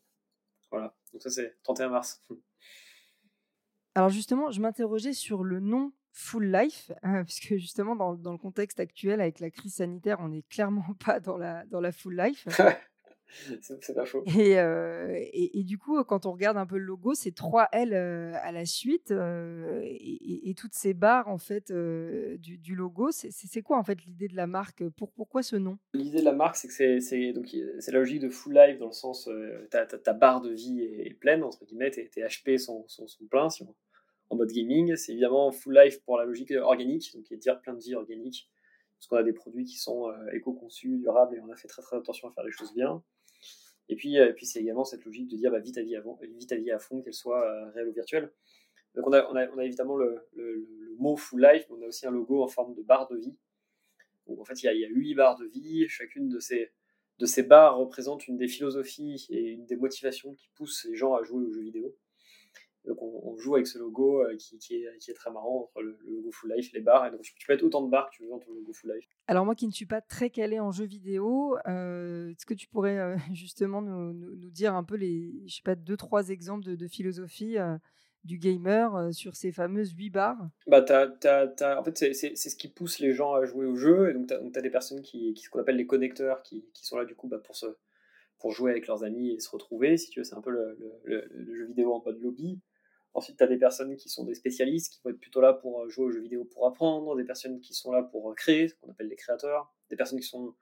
Voilà, 0.70 0.94
donc 1.12 1.22
ça 1.22 1.30
c'est 1.30 1.56
31 1.62 1.88
mars. 1.88 2.22
Alors 3.94 4.10
justement, 4.10 4.50
je 4.50 4.60
m'interrogeais 4.60 5.14
sur 5.14 5.44
le 5.44 5.60
nom 5.60 5.92
full 6.12 6.44
life, 6.44 6.92
euh, 7.04 7.24
puisque 7.24 7.56
justement 7.56 7.96
dans, 7.96 8.14
dans, 8.14 8.32
le 8.32 8.38
contexte 8.38 8.80
actuel 8.80 9.20
avec 9.20 9.40
la 9.40 9.50
crise 9.50 9.74
sanitaire, 9.74 10.18
on 10.20 10.28
n'est 10.28 10.42
clairement 10.42 10.84
pas 11.04 11.20
dans 11.20 11.36
la, 11.36 11.64
dans 11.66 11.80
la 11.80 11.92
full 11.92 12.16
life. 12.16 12.46
c'est 13.50 13.94
pas 13.94 14.04
faux. 14.04 14.22
Et, 14.26 14.58
euh, 14.58 15.14
et, 15.16 15.60
et, 15.60 15.64
du 15.64 15.78
coup, 15.78 16.04
quand 16.04 16.26
on 16.26 16.32
regarde 16.32 16.58
un 16.58 16.66
peu 16.66 16.76
le 16.76 16.84
logo, 16.84 17.14
c'est 17.14 17.34
3 17.34 17.68
L 17.72 17.94
euh, 17.94 18.34
à 18.42 18.52
la 18.52 18.66
suite 18.66 19.10
et, 19.10 20.50
et, 20.50 20.54
toutes 20.54 20.74
ces 20.74 20.92
barres 20.92 21.28
en 21.28 21.38
fait 21.38 21.72
du, 21.72 22.58
du, 22.58 22.74
logo. 22.74 23.08
C'est 23.10 23.62
quoi 23.62 23.78
en 23.78 23.84
fait 23.84 24.04
l'idée 24.04 24.28
de 24.28 24.36
la 24.36 24.46
marque 24.46 24.86
Pour, 24.90 25.12
Pourquoi 25.12 25.42
ce 25.42 25.56
nom? 25.56 25.78
L'idée 25.94 26.20
de 26.20 26.26
la 26.26 26.32
marque, 26.32 26.56
c'est 26.56 26.68
que 26.68 27.00
c'est 27.00 27.32
la 27.90 27.98
logique 27.98 28.20
de 28.20 28.28
full 28.28 28.52
life 28.52 28.78
dans 28.78 28.88
le 28.88 28.92
sens 28.92 29.30
ta, 29.70 29.86
ta, 29.86 30.12
barre 30.12 30.42
de 30.42 30.50
vie 30.50 30.82
est 30.82 31.14
pleine 31.18 31.42
entre 31.42 31.64
guillemets, 31.64 31.90
tes, 31.90 32.10
tes 32.10 32.20
HP 32.20 32.58
sont, 32.58 32.84
sont, 32.86 33.06
sont 33.06 33.24
pleins 33.24 33.48
si 33.48 33.62
on, 33.62 33.74
en 34.32 34.36
mode 34.36 34.50
gaming. 34.50 34.96
C'est 34.96 35.12
évidemment 35.12 35.52
full 35.52 35.78
life 35.78 36.02
pour 36.02 36.16
la 36.18 36.24
logique 36.24 36.50
organique, 36.52 37.14
donc 37.14 37.30
il 37.30 37.34
y 37.34 37.36
a 37.36 37.38
dire 37.38 37.60
plein 37.60 37.74
de 37.74 37.80
vie 37.80 37.94
organique, 37.94 38.48
parce 38.98 39.06
qu'on 39.06 39.16
a 39.16 39.22
des 39.22 39.32
produits 39.32 39.64
qui 39.64 39.76
sont 39.76 40.08
euh, 40.08 40.32
éco-conçus, 40.32 40.96
durables, 40.96 41.36
et 41.36 41.40
on 41.40 41.50
a 41.50 41.56
fait 41.56 41.68
très 41.68 41.96
attention 41.96 42.28
à 42.28 42.32
faire 42.32 42.44
les 42.44 42.50
choses 42.50 42.72
bien. 42.72 43.02
Et 43.88 43.96
puis, 43.96 44.18
euh, 44.18 44.32
puis 44.32 44.46
c'est 44.46 44.60
également 44.60 44.84
cette 44.84 45.04
logique 45.04 45.28
de 45.28 45.36
dire 45.36 45.50
bah, 45.50 45.58
vite 45.58 45.76
à 45.76 45.82
vie, 45.82 45.96
à 45.96 46.56
vie 46.56 46.70
à 46.70 46.78
fond, 46.78 47.02
qu'elle 47.02 47.12
soit 47.12 47.44
euh, 47.44 47.70
réelle 47.70 47.88
ou 47.88 47.92
virtuelle. 47.92 48.32
Donc 48.94 49.06
on 49.06 49.12
a, 49.12 49.26
on 49.30 49.36
a, 49.36 49.48
on 49.50 49.58
a 49.58 49.64
évidemment 49.64 49.96
le, 49.96 50.28
mot 50.98 51.16
full 51.16 51.42
life, 51.42 51.66
mais 51.68 51.76
on 51.78 51.82
a 51.82 51.86
aussi 51.86 52.06
un 52.06 52.10
logo 52.10 52.42
en 52.42 52.48
forme 52.48 52.74
de 52.74 52.82
barre 52.82 53.08
de 53.08 53.16
vie. 53.16 53.36
En 54.28 54.44
fait, 54.44 54.62
il 54.62 54.66
y 54.66 54.68
a, 54.68 54.72
il 54.72 54.80
y 54.80 54.84
a 54.84 54.88
8 54.88 55.14
barres 55.14 55.38
de 55.38 55.46
vie, 55.46 55.88
chacune 55.88 56.28
de 56.28 56.38
ces, 56.38 56.70
de 57.18 57.26
ces 57.26 57.42
barres 57.42 57.76
représente 57.76 58.28
une 58.28 58.36
des 58.36 58.46
philosophies 58.46 59.26
et 59.30 59.48
une 59.48 59.66
des 59.66 59.76
motivations 59.76 60.34
qui 60.34 60.48
poussent 60.54 60.86
les 60.88 60.94
gens 60.94 61.14
à 61.14 61.22
jouer 61.22 61.44
aux 61.44 61.50
jeux 61.50 61.62
vidéo. 61.62 61.96
Donc 62.86 63.00
on, 63.00 63.36
joue 63.36 63.54
avec 63.54 63.66
ce 63.66 63.78
logo 63.78 64.22
euh, 64.22 64.36
qui, 64.36 64.58
qui, 64.58 64.74
est, 64.76 64.98
qui, 64.98 65.10
est, 65.10 65.14
très 65.14 65.30
marrant 65.30 65.62
entre 65.62 65.82
le, 65.82 65.98
logo 66.04 66.30
Full 66.32 66.52
Life, 66.54 66.72
les 66.72 66.80
barres. 66.80 67.06
Et 67.06 67.10
donc 67.10 67.22
tu 67.22 67.34
peux 67.46 67.52
mettre 67.52 67.64
autant 67.64 67.82
de 67.82 67.90
barres 67.90 68.10
que 68.10 68.16
tu 68.16 68.22
veux 68.24 68.28
dans 68.28 68.38
ton 68.38 68.52
logo 68.52 68.72
Full 68.72 68.92
Life. 68.92 69.08
Alors 69.26 69.44
moi 69.44 69.54
qui 69.54 69.66
ne 69.66 69.72
suis 69.72 69.86
pas 69.86 70.00
très 70.00 70.30
calé 70.30 70.58
en 70.60 70.72
jeux 70.72 70.84
vidéo, 70.84 71.56
euh, 71.66 72.30
est-ce 72.30 72.46
que 72.46 72.54
tu 72.54 72.68
pourrais 72.68 72.98
euh, 72.98 73.16
justement 73.32 73.82
nous, 73.82 74.12
nous, 74.12 74.50
dire 74.50 74.74
un 74.74 74.84
peu 74.84 74.96
les, 74.96 75.32
je 75.46 75.56
sais 75.56 75.62
pas, 75.64 75.74
deux 75.74 75.96
trois 75.96 76.28
exemples 76.30 76.64
de, 76.64 76.74
de 76.74 76.88
philosophie 76.88 77.56
du 78.24 78.38
gamer 78.38 79.12
sur 79.12 79.34
ces 79.34 79.50
fameuses 79.50 79.92
8 79.92 80.10
barres 80.10 80.48
bah, 80.66 80.84
En 80.84 81.84
fait, 81.84 82.14
c'est 82.14 82.36
ce 82.36 82.56
qui 82.56 82.68
pousse 82.68 83.00
les 83.00 83.12
gens 83.12 83.34
à 83.34 83.44
jouer 83.44 83.66
au 83.66 83.74
jeu. 83.76 84.10
Et 84.10 84.14
donc, 84.14 84.28
tu 84.28 84.58
as, 84.58 84.62
des 84.62 84.70
personnes 84.70 85.02
qui, 85.02 85.34
qui 85.34 85.44
ce 85.44 85.50
qu'on 85.50 85.60
appelle 85.60 85.76
les 85.76 85.86
connecteurs, 85.86 86.42
qui, 86.42 86.64
qui, 86.72 86.86
sont 86.86 86.96
là 86.96 87.04
du 87.04 87.14
coup 87.14 87.26
bah, 87.26 87.38
pour, 87.38 87.56
se, 87.56 87.66
pour 88.38 88.52
jouer 88.52 88.70
avec 88.70 88.86
leurs 88.86 89.02
amis 89.02 89.30
et 89.30 89.40
se 89.40 89.50
retrouver. 89.50 89.96
Si 89.96 90.10
tu 90.10 90.20
veux, 90.20 90.24
c'est 90.24 90.36
un 90.36 90.40
peu 90.40 90.50
le, 90.50 90.78
le, 91.04 91.24
le, 91.30 91.54
jeu 91.54 91.66
vidéo 91.66 91.94
en 91.94 92.02
mode 92.04 92.20
lobby. 92.20 92.60
Ensuite, 93.14 93.36
tu 93.36 93.44
as 93.44 93.46
des 93.46 93.58
personnes 93.58 93.96
qui 93.96 94.08
sont 94.08 94.24
des 94.24 94.34
spécialistes, 94.34 94.92
qui 94.92 95.00
vont 95.04 95.10
être 95.10 95.20
plutôt 95.20 95.40
là 95.40 95.52
pour 95.52 95.82
euh, 95.82 95.88
jouer 95.88 96.06
aux 96.06 96.10
jeux 96.10 96.20
vidéo 96.20 96.44
pour 96.44 96.66
apprendre, 96.66 97.14
des 97.14 97.24
personnes 97.24 97.60
qui 97.60 97.74
sont 97.74 97.92
là 97.92 98.02
pour 98.02 98.30
euh, 98.30 98.34
créer, 98.34 98.68
ce 98.68 98.74
qu'on 98.76 98.90
appelle 98.90 99.08
les 99.08 99.16
créateurs, 99.16 99.74
des 99.90 99.96
personnes 99.96 100.18
qui 100.18 100.26
sont 100.26 100.54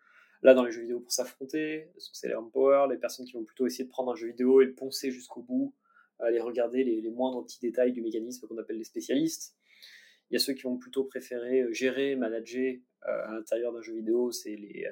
là 0.43 0.55
dans 0.55 0.65
les 0.65 0.73
jeux 0.73 0.81
vidéo 0.81 1.01
pour 1.01 1.13
s'affronter, 1.13 1.93
c'est 1.99 2.29
les 2.29 2.35
power, 2.53 2.87
les 2.91 2.97
personnes 2.97 3.27
qui 3.27 3.35
vont 3.35 3.45
plutôt 3.45 3.67
essayer 3.67 3.85
de 3.85 3.91
prendre 3.91 4.11
un 4.11 4.17
jeu 4.17 4.29
vidéo 4.29 4.63
et 4.63 4.65
le 4.65 4.75
poncer 4.75 5.11
jusqu'au 5.11 5.43
bout, 5.43 5.75
aller 6.19 6.41
regarder 6.41 6.83
les, 6.83 7.11
moindres 7.11 7.45
petits 7.45 7.61
détails 7.61 7.93
du 7.93 8.03
mécanisme 8.03 8.47
qu'on 8.47 8.59
appelle 8.59 8.79
les 8.79 8.85
spécialistes. 8.85 9.55
Il 10.31 10.35
y 10.35 10.37
a 10.37 10.41
ceux 10.41 10.55
qui 10.55 10.63
vont 10.63 10.79
plutôt 10.79 11.05
préférer 11.05 11.63
euh, 11.63 11.73
gérer, 11.73 12.17
manager 12.17 12.77
à 13.03 13.33
l'intérieur 13.33 13.73
d'un 13.73 13.81
jeu 13.81 13.95
vidéo, 13.95 14.31
c'est 14.33 14.57
les, 14.57 14.87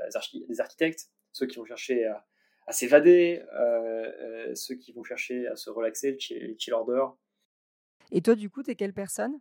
architectes, 0.59 1.11
ceux 1.33 1.47
qui 1.47 1.57
vont 1.57 1.65
chercher 1.65 2.07
à, 2.07 2.73
s'évader, 2.73 3.43
ceux 4.55 4.77
qui 4.77 4.93
vont 4.93 5.05
chercher 5.05 5.47
à 5.47 5.57
se 5.57 5.69
relaxer, 5.69 6.13
le 6.13 6.55
chill 6.59 6.73
order, 6.73 7.05
et 8.13 8.23
toi, 8.23 8.35
du 8.35 8.51
coup, 8.51 8.63
tu 8.63 8.71
es 8.71 8.75
quelle 8.75 8.95
personne? 8.95 9.39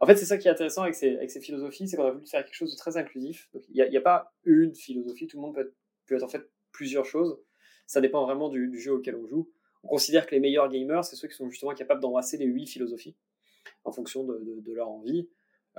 En 0.00 0.06
fait, 0.06 0.16
c'est 0.16 0.24
ça 0.24 0.38
qui 0.38 0.48
est 0.48 0.50
intéressant 0.50 0.82
avec 0.82 0.94
ces, 0.94 1.40
philosophies, 1.40 1.88
c'est 1.88 1.96
qu'on 1.96 2.06
a 2.06 2.10
voulu 2.10 2.26
faire 2.26 2.44
quelque 2.44 2.54
chose 2.54 2.72
de 2.72 2.76
très 2.76 2.96
inclusif. 2.96 3.48
Il 3.70 3.88
n'y 3.88 3.96
a, 3.96 4.00
pas 4.00 4.34
une 4.44 4.74
philosophie, 4.74 5.26
tout 5.26 5.38
le 5.38 5.42
monde 5.42 5.54
peut 5.54 6.14
être, 6.14 6.22
en 6.22 6.28
fait 6.28 6.48
plusieurs 6.72 7.04
choses. 7.04 7.38
Ça 7.86 8.00
dépend 8.00 8.24
vraiment 8.24 8.48
du, 8.48 8.78
jeu 8.78 8.92
auquel 8.92 9.16
on 9.16 9.26
joue. 9.26 9.50
On 9.82 9.88
considère 9.88 10.26
que 10.26 10.34
les 10.34 10.40
meilleurs 10.40 10.68
gamers, 10.68 11.04
c'est 11.04 11.16
ceux 11.16 11.28
qui 11.28 11.34
sont 11.34 11.48
justement 11.50 11.74
capables 11.74 12.00
d'embrasser 12.00 12.36
les 12.36 12.46
huit 12.46 12.66
philosophies 12.66 13.16
en 13.84 13.92
fonction 13.92 14.24
de, 14.24 14.72
leur 14.72 14.88
envie. 14.88 15.28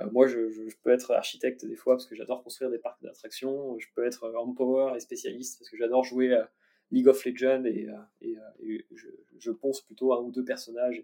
Euh, 0.00 0.10
moi, 0.10 0.26
je, 0.26 0.74
peux 0.82 0.90
être 0.90 1.12
architecte 1.12 1.64
des 1.64 1.76
fois 1.76 1.94
parce 1.94 2.06
que 2.06 2.14
j'adore 2.14 2.42
construire 2.42 2.70
des 2.70 2.78
parcs 2.78 3.02
d'attractions. 3.02 3.78
Je 3.78 3.86
peux 3.94 4.04
être 4.04 4.32
power 4.56 4.94
et 4.96 5.00
spécialiste 5.00 5.58
parce 5.58 5.70
que 5.70 5.76
j'adore 5.76 6.04
jouer 6.04 6.34
à 6.34 6.50
League 6.90 7.08
of 7.08 7.24
Legends 7.24 7.64
et, 7.64 7.88
euh, 7.88 8.26
euh, 8.62 8.78
je, 8.94 9.08
je, 9.38 9.50
pense 9.50 9.80
plutôt 9.80 10.12
un 10.12 10.20
ou 10.20 10.30
deux 10.30 10.44
personnages. 10.44 11.02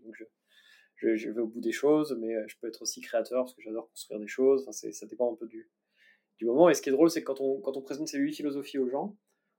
Je, 1.01 1.17
je, 1.17 1.31
vais 1.31 1.41
au 1.41 1.47
bout 1.47 1.61
des 1.61 1.73
choses, 1.73 2.17
mais 2.21 2.35
euh, 2.35 2.45
je 2.47 2.57
peux 2.61 2.69
être 2.69 2.83
aussi 2.83 3.01
créateur 3.01 3.45
parce 3.45 3.55
que 3.55 3.63
j'adore 3.63 3.89
construire 3.89 4.21
des 4.21 4.27
choses. 4.27 4.63
Enfin, 4.69 4.73
ça 4.73 5.07
dépend 5.07 5.33
un 5.33 5.37
peu 5.37 5.47
du, 5.47 5.71
du 6.39 6.45
moment. 6.45 6.69
Et 6.69 6.75
ce 6.75 6.83
qui 6.83 6.91
est 6.91 6.93
drôle, 6.93 7.11
c'est 7.11 7.23
que 7.23 7.27
quand 7.27 7.41
on, 7.41 7.61
quand 7.61 7.77
on 7.77 7.83
présente 7.83 8.09
ces 8.09 8.19
huit 8.19 8.35
philosophies 8.35 8.79
aux 8.79 8.89
gens, 8.89 9.17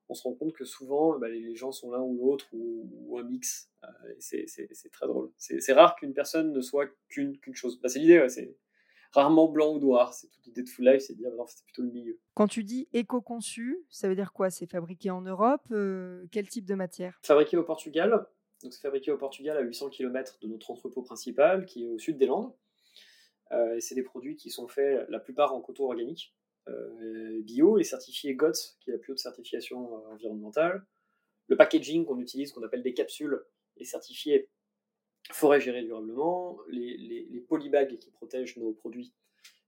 on 0.09 0.13
se 0.13 0.23
rend 0.23 0.33
compte 0.33 0.53
que 0.53 0.65
souvent, 0.65 1.17
bah, 1.17 1.29
les 1.29 1.55
gens 1.55 1.71
sont 1.71 1.91
l'un 1.91 2.01
ou 2.01 2.17
l'autre 2.17 2.47
ou, 2.53 3.17
un 3.17 3.23
mix. 3.23 3.69
Euh, 3.83 3.87
c'est 4.19 4.91
très 4.91 5.07
drôle. 5.07 5.31
C'est 5.37 5.73
rare 5.73 5.95
qu'une 5.95 6.13
personne 6.13 6.51
ne 6.51 6.61
soit 6.61 6.87
qu'une 7.09 7.37
qu'une 7.39 7.55
chose. 7.55 7.79
Bah, 7.81 7.89
c'est 7.89 7.99
l'idée, 7.99 8.27
c'est 8.29 8.55
rarement 9.11 9.47
blanc 9.47 9.73
ou 9.73 9.79
noir. 9.79 10.13
C'est 10.13 10.27
toute 10.27 10.45
l'idée 10.45 10.63
de 10.63 10.69
Full 10.69 10.85
Life, 10.85 11.03
c'est 11.07 11.13
de 11.13 11.19
dire, 11.19 11.31
non, 11.35 11.45
c'est 11.47 11.63
plutôt 11.63 11.81
le 11.81 11.89
milieu. 11.89 12.19
Quand 12.35 12.47
tu 12.47 12.63
dis 12.63 12.87
éco-conçu, 12.93 13.79
ça 13.89 14.07
veut 14.07 14.15
dire 14.15 14.33
quoi? 14.33 14.49
C'est 14.49 14.69
fabriqué 14.69 15.09
en 15.09 15.21
Europe? 15.21 15.73
Quel 16.31 16.47
type 16.47 16.65
de 16.65 16.75
matière? 16.75 17.19
Fabriqué 17.23 17.57
au 17.57 17.63
Portugal. 17.63 18.27
Donc, 18.63 18.73
c'est 18.73 18.81
fabriqué 18.81 19.11
au 19.11 19.17
Portugal 19.17 19.57
à 19.57 19.61
800 19.61 19.89
km 19.89 20.37
de 20.41 20.47
notre 20.47 20.69
entrepôt 20.71 21.01
principal, 21.01 21.65
qui 21.65 21.85
est 21.85 21.87
au 21.87 21.99
sud 21.99 22.17
des 22.17 22.25
Landes. 22.27 22.53
et 23.51 23.81
c'est 23.81 23.95
des 23.95 24.03
produits 24.03 24.35
qui 24.35 24.49
sont 24.49 24.67
faits 24.67 25.07
la 25.09 25.19
plupart 25.19 25.53
en 25.53 25.61
coton 25.61 25.85
organique, 25.85 26.35
bio 27.43 27.79
et 27.79 27.83
certifié 27.83 28.35
GOTS, 28.35 28.77
qui 28.79 28.89
est 28.89 28.93
la 28.93 28.99
plus 28.99 29.13
haute 29.13 29.19
certification 29.19 30.05
environnementale. 30.11 30.85
Le 31.47 31.57
packaging 31.57 32.05
qu'on 32.05 32.19
utilise, 32.19 32.51
qu'on 32.51 32.63
appelle 32.63 32.83
des 32.83 32.93
capsules, 32.93 33.43
est 33.77 33.85
certifié 33.85 34.49
forêt 35.31 35.59
gérée 35.59 35.83
durablement. 35.83 36.59
Les, 36.69 36.97
les, 36.97 37.41
polybags 37.41 37.97
qui 37.97 38.11
protègent 38.11 38.57
nos 38.57 38.73
produits 38.73 39.13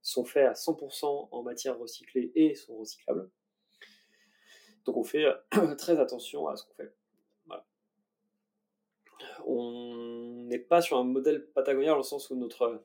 sont 0.01 0.25
faits 0.25 0.47
à 0.47 0.53
100% 0.53 1.29
en 1.31 1.43
matière 1.43 1.77
recyclée 1.77 2.31
et 2.35 2.55
sont 2.55 2.77
recyclables. 2.77 3.29
Donc 4.85 4.97
on 4.97 5.03
fait 5.03 5.25
très 5.77 5.99
attention 5.99 6.47
à 6.47 6.55
ce 6.55 6.65
qu'on 6.65 6.73
fait. 6.73 6.93
On 9.45 10.45
n'est 10.47 10.59
pas 10.59 10.81
sur 10.81 10.97
un 10.97 11.03
modèle 11.03 11.45
patagonien 11.47 11.91
dans 11.91 11.97
le 11.97 12.03
sens 12.03 12.29
où 12.29 12.35
notre, 12.35 12.83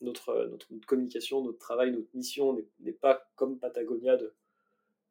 notre, 0.00 0.48
notre, 0.50 0.86
communication, 0.86 1.42
notre 1.42 1.58
travail, 1.58 1.92
notre 1.92 2.08
mission 2.14 2.56
n'est 2.80 2.92
pas 2.92 3.28
comme 3.34 3.58
Patagonia 3.58 4.16
de 4.16 4.34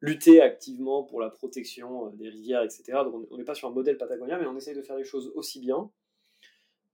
lutter 0.00 0.40
activement 0.40 1.02
pour 1.02 1.20
la 1.20 1.30
protection 1.30 2.06
euh, 2.06 2.10
des 2.10 2.28
rivières, 2.28 2.62
etc. 2.62 2.84
Donc 3.04 3.26
on 3.30 3.36
n'est 3.36 3.44
pas 3.44 3.54
sur 3.54 3.68
un 3.68 3.72
modèle 3.72 3.96
patagonien, 3.96 4.38
mais 4.38 4.46
on 4.46 4.56
essaye 4.56 4.74
de 4.74 4.82
faire 4.82 4.96
les 4.96 5.04
choses 5.04 5.32
aussi 5.34 5.60
bien. 5.60 5.90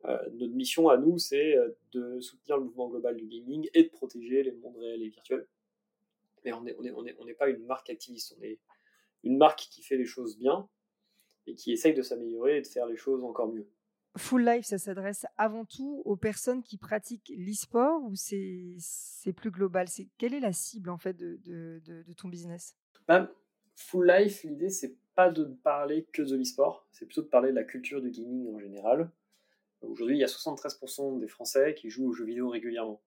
Euh, 0.04 0.18
notre 0.32 0.54
mission 0.54 0.88
à 0.88 0.96
nous, 0.96 1.18
c'est 1.18 1.56
euh, 1.56 1.70
de 1.92 2.20
soutenir 2.20 2.56
le 2.58 2.64
mouvement 2.64 2.88
global 2.88 3.16
du 3.16 3.26
gaming 3.26 3.68
et 3.74 3.84
de 3.84 3.88
protéger 3.88 4.42
les 4.42 4.52
mondes 4.52 4.76
réels 4.76 5.02
et 5.02 5.08
virtuels. 5.08 5.46
Mais 6.44 6.52
on 6.52 6.62
n'est 6.62 6.74
on 6.78 6.84
on 6.84 7.06
on 7.18 7.34
pas 7.34 7.48
une 7.48 7.64
marque 7.66 7.90
activiste, 7.90 8.36
on 8.38 8.42
est 8.42 8.58
une 9.24 9.36
marque 9.36 9.60
qui 9.60 9.82
fait 9.82 9.96
les 9.96 10.06
choses 10.06 10.36
bien 10.36 10.68
et 11.46 11.54
qui 11.54 11.72
essaye 11.72 11.94
de 11.94 12.02
s'améliorer 12.02 12.58
et 12.58 12.62
de 12.62 12.66
faire 12.66 12.86
les 12.86 12.96
choses 12.96 13.24
encore 13.24 13.52
mieux. 13.52 13.66
Full 14.18 14.44
Life, 14.44 14.66
ça 14.66 14.78
s'adresse 14.78 15.24
avant 15.38 15.64
tout 15.64 16.02
aux 16.04 16.16
personnes 16.16 16.62
qui 16.62 16.76
pratiquent 16.76 17.32
l'e-sport 17.34 18.02
ou 18.04 18.14
c'est 18.14 19.32
plus 19.34 19.50
global? 19.50 19.88
C'est, 19.88 20.08
Quelle 20.18 20.34
est 20.34 20.40
la 20.40 20.52
cible 20.52 20.90
en 20.90 20.98
fait 20.98 21.14
de, 21.14 21.40
de, 21.44 21.80
de 21.86 22.12
ton 22.12 22.28
business? 22.28 22.76
Bah, 23.08 23.32
full 23.74 24.06
Life, 24.06 24.44
l'idée, 24.44 24.68
c'est 24.68 24.94
pas 25.14 25.30
de 25.30 25.44
parler 25.44 26.06
que 26.12 26.22
de 26.22 26.36
l'e-sport, 26.36 26.86
c'est 26.92 27.06
plutôt 27.06 27.22
de 27.22 27.28
parler 27.28 27.50
de 27.50 27.56
la 27.56 27.64
culture 27.64 28.00
du 28.00 28.10
gaming 28.10 28.54
en 28.54 28.58
général. 28.58 29.10
Aujourd'hui, 29.80 30.16
il 30.16 30.20
y 30.20 30.24
a 30.24 30.28
73% 30.28 31.18
des 31.18 31.28
Français 31.28 31.74
qui 31.74 31.90
jouent 31.90 32.08
aux 32.08 32.12
jeux 32.12 32.24
vidéo 32.24 32.48
régulièrement. 32.50 33.02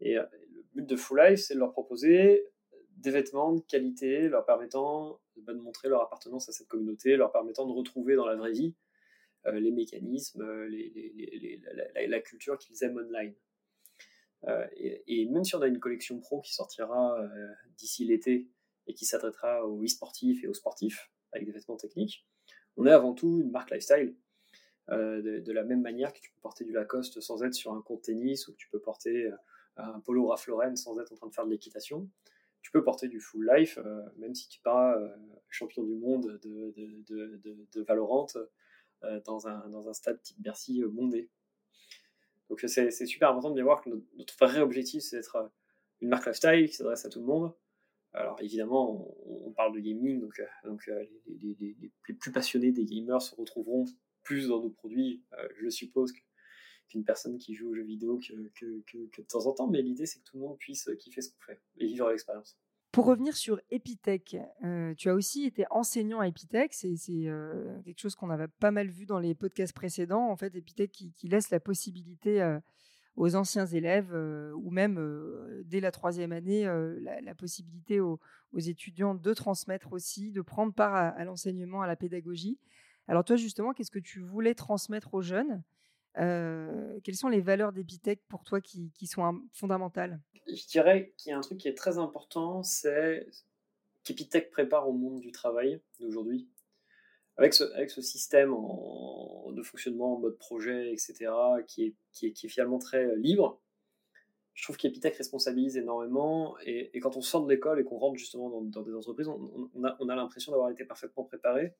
Et 0.00 0.18
euh, 0.18 0.24
le 0.54 0.64
but 0.74 0.86
de 0.86 0.96
Full 0.96 1.20
Life, 1.20 1.40
c'est 1.40 1.54
de 1.54 1.58
leur 1.58 1.72
proposer 1.72 2.46
des 2.96 3.10
vêtements 3.10 3.52
de 3.52 3.60
qualité, 3.60 4.28
leur 4.28 4.44
permettant 4.46 5.20
de 5.36 5.52
montrer 5.52 5.88
leur 5.88 6.02
appartenance 6.02 6.48
à 6.48 6.52
cette 6.52 6.68
communauté, 6.68 7.16
leur 7.16 7.32
permettant 7.32 7.66
de 7.66 7.72
retrouver 7.72 8.16
dans 8.16 8.26
la 8.26 8.36
vraie 8.36 8.52
vie 8.52 8.74
euh, 9.46 9.58
les 9.58 9.70
mécanismes, 9.70 10.42
euh, 10.42 10.68
la, 12.06 12.20
culture 12.20 12.58
qu'ils 12.58 12.82
aiment 12.84 12.98
online. 12.98 13.34
et, 14.76 15.02
et, 15.06 15.26
même 15.26 15.44
si 15.44 15.54
on 15.54 15.62
a 15.62 15.66
une 15.66 15.80
collection 15.80 16.18
pro 16.20 16.40
qui 16.40 16.52
sortira 16.54 17.16
d'ici 17.76 18.04
l'été 18.04 18.50
et 18.86 18.94
qui 18.94 19.04
s'adressera 19.04 19.66
aux 19.66 19.82
e-sportifs 19.84 20.42
et 20.44 20.48
aux 20.48 20.54
sportifs 20.54 21.10
avec 21.32 21.46
des 21.46 21.52
vêtements 21.52 21.76
techniques. 21.76 22.26
On 22.76 22.86
est 22.86 22.90
avant 22.90 23.14
tout 23.14 23.40
une 23.40 23.50
marque 23.50 23.70
lifestyle. 23.70 24.16
Euh, 24.90 25.40
de, 25.40 25.52
la 25.52 25.62
même 25.62 25.80
manière 25.80 26.12
que 26.12 26.18
tu 26.18 26.30
peux 26.30 26.40
porter 26.40 26.64
du 26.64 26.72
Lacoste 26.72 27.20
sans 27.20 27.44
être 27.44 27.54
sur 27.54 27.72
un 27.72 27.82
compte 27.82 28.02
tennis 28.02 28.48
ou 28.48 28.52
que 28.52 28.56
tu 28.56 28.68
peux 28.68 28.80
porter 28.80 29.26
euh, 29.26 29.36
un 29.76 30.00
polo 30.00 30.26
Ralph 30.26 30.46
Lauren 30.48 30.74
sans 30.74 30.98
être 30.98 31.12
en 31.12 31.16
train 31.16 31.28
de 31.28 31.34
faire 31.34 31.46
de 31.46 31.50
l'équitation. 31.50 32.10
Tu 32.62 32.70
peux 32.70 32.82
porter 32.82 33.08
du 33.08 33.20
full 33.20 33.50
life, 33.54 33.78
euh, 33.78 34.02
même 34.16 34.34
si 34.34 34.48
tu 34.48 34.60
pas 34.60 34.96
champion 35.48 35.82
du 35.82 35.94
monde 35.94 36.40
de, 36.42 37.82
Valorant 37.82 38.26
dans, 39.26 39.48
un, 39.48 39.68
dans 39.68 39.88
un 39.88 39.92
stade 39.92 40.22
type 40.22 40.40
Bercy 40.40 40.82
bondé. 40.84 41.28
Donc 42.48 42.60
c'est 42.66 42.90
super 43.06 43.30
important 43.30 43.50
de 43.50 43.54
bien 43.54 43.64
voir 43.64 43.82
que 43.82 43.90
notre, 43.90 44.36
vrai 44.38 44.60
objectif, 44.60 45.02
c'est 45.02 45.16
d'être 45.16 45.50
une 46.00 46.08
marque 46.08 46.26
lifestyle 46.26 46.68
qui 46.68 46.74
s'adresse 46.74 47.04
à 47.04 47.10
tout 47.10 47.20
le 47.20 47.26
monde, 47.26 47.52
alors 48.14 48.38
évidemment, 48.42 49.08
on, 49.26 49.52
parle 49.52 49.74
de 49.74 49.80
gaming, 49.80 50.20
donc, 50.20 50.38
euh, 50.38 50.76
euh, 50.88 51.04
les, 51.26 51.56
les, 51.58 52.14
plus 52.14 52.32
passionnés 52.32 52.72
des 52.72 52.84
gamers 52.84 53.22
se 53.22 53.34
retrouveront 53.34 53.86
plus 54.22 54.48
dans 54.48 54.60
nos 54.60 54.70
produits, 54.70 55.22
euh, 55.38 55.48
je 55.56 55.68
suppose, 55.68 56.12
qu'une 56.92 57.04
personne 57.04 57.38
qui 57.38 57.54
joue 57.54 57.70
aux 57.70 57.74
jeux 57.74 57.82
vidéo 57.82 58.18
que, 58.18 58.36
de 58.64 59.26
temps 59.26 59.46
en 59.46 59.52
temps, 59.52 59.66
mais 59.66 59.82
l'idée 59.82 60.06
c'est 60.06 60.20
que 60.20 60.24
tout 60.24 60.36
le 60.36 60.42
monde 60.42 60.58
puisse 60.58 60.88
kiffer 60.98 61.22
ce 61.22 61.30
qu'on 61.30 61.40
fait 61.40 61.60
et 61.78 61.86
vivre 61.86 62.10
l'expérience. 62.10 62.58
Pour 62.92 63.06
revenir 63.06 63.34
sur 63.34 63.58
Epitech, 63.70 64.36
tu 64.98 65.08
as 65.08 65.14
aussi 65.14 65.46
été 65.46 65.64
enseignant 65.70 66.20
à 66.20 66.28
Epitech. 66.28 66.74
C'est 66.74 66.94
quelque 67.84 67.98
chose 67.98 68.14
qu'on 68.14 68.28
avait 68.28 68.48
pas 68.48 68.70
mal 68.70 68.88
vu 68.88 69.06
dans 69.06 69.18
les 69.18 69.34
podcasts 69.34 69.72
précédents. 69.72 70.28
En 70.28 70.36
fait, 70.36 70.54
Epitech 70.54 70.90
qui 70.90 71.28
laisse 71.28 71.48
la 71.48 71.58
possibilité 71.58 72.58
aux 73.16 73.34
anciens 73.34 73.66
élèves 73.66 74.14
ou 74.56 74.70
même 74.70 75.00
dès 75.64 75.80
la 75.80 75.90
troisième 75.90 76.32
année 76.32 76.64
la, 77.00 77.34
possibilité 77.34 78.00
aux, 78.00 78.20
étudiants 78.56 79.14
de 79.14 79.32
transmettre 79.32 79.94
aussi, 79.94 80.30
de 80.30 80.42
prendre 80.42 80.74
part 80.74 80.94
à, 80.94 81.24
l'enseignement, 81.24 81.80
à 81.80 81.86
la 81.86 81.96
pédagogie. 81.96 82.58
Alors 83.08 83.24
toi 83.24 83.36
justement, 83.36 83.72
qu'est-ce 83.72 83.90
que 83.90 83.98
tu 83.98 84.20
voulais 84.20 84.54
transmettre 84.54 85.14
aux 85.14 85.22
jeunes? 85.22 85.62
Quelles 86.14 87.16
sont 87.16 87.28
les 87.28 87.40
valeurs 87.40 87.72
d'Epitech 87.72 88.20
pour 88.28 88.44
toi 88.44 88.60
qui, 88.60 89.06
sont 89.06 89.40
fondamentales? 89.52 90.20
Je 90.46 90.66
dirais 90.66 91.12
qu'il 91.16 91.30
y 91.30 91.32
a 91.32 91.38
un 91.38 91.40
truc 91.40 91.58
qui 91.58 91.68
est 91.68 91.74
très 91.74 91.98
important, 91.98 92.62
c'est 92.62 93.26
qu'Epitech 94.04 94.50
prépare 94.50 94.88
au 94.88 94.92
monde 94.92 95.20
du 95.20 95.32
travail 95.32 95.80
d'aujourd'hui 96.00 96.48
avec 97.36 97.54
ce, 97.54 97.64
système 98.02 98.50
de 98.50 99.62
fonctionnement 99.62 100.16
en 100.16 100.18
mode 100.18 100.36
projet, 100.36 100.92
etc., 100.92 101.30
qui 101.66 101.94
est, 102.22 102.48
finalement 102.48 102.78
très 102.78 103.04
euh, 103.06 103.16
libre, 103.16 103.60
je 104.54 104.64
trouve 104.64 104.76
qu'Epitech 104.76 105.16
responsabilise 105.16 105.76
énormément. 105.78 106.56
Et, 106.66 106.98
quand 107.00 107.16
on 107.16 107.22
sort 107.22 107.44
de 107.44 107.50
l'école 107.50 107.80
et 107.80 107.84
qu'on 107.84 107.96
rentre 107.96 108.18
justement 108.18 108.50
dans, 108.60 108.82
des 108.82 108.94
entreprises, 108.94 109.28
on, 109.28 109.84
a, 109.84 109.96
on 109.98 110.08
a 110.08 110.14
l'impression 110.14 110.52
d'avoir 110.52 110.70
été 110.70 110.84
parfaitement 110.84 111.24
préparé. 111.24 111.74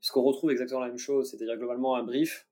Ce 0.00 0.10
qu'on 0.10 0.22
retrouve 0.22 0.50
exactement 0.50 0.80
la 0.80 0.88
même 0.88 0.98
chose, 0.98 1.30
c'est-à-dire 1.30 1.56
globalement 1.56 1.94
un 1.94 2.02
brief, 2.02 2.47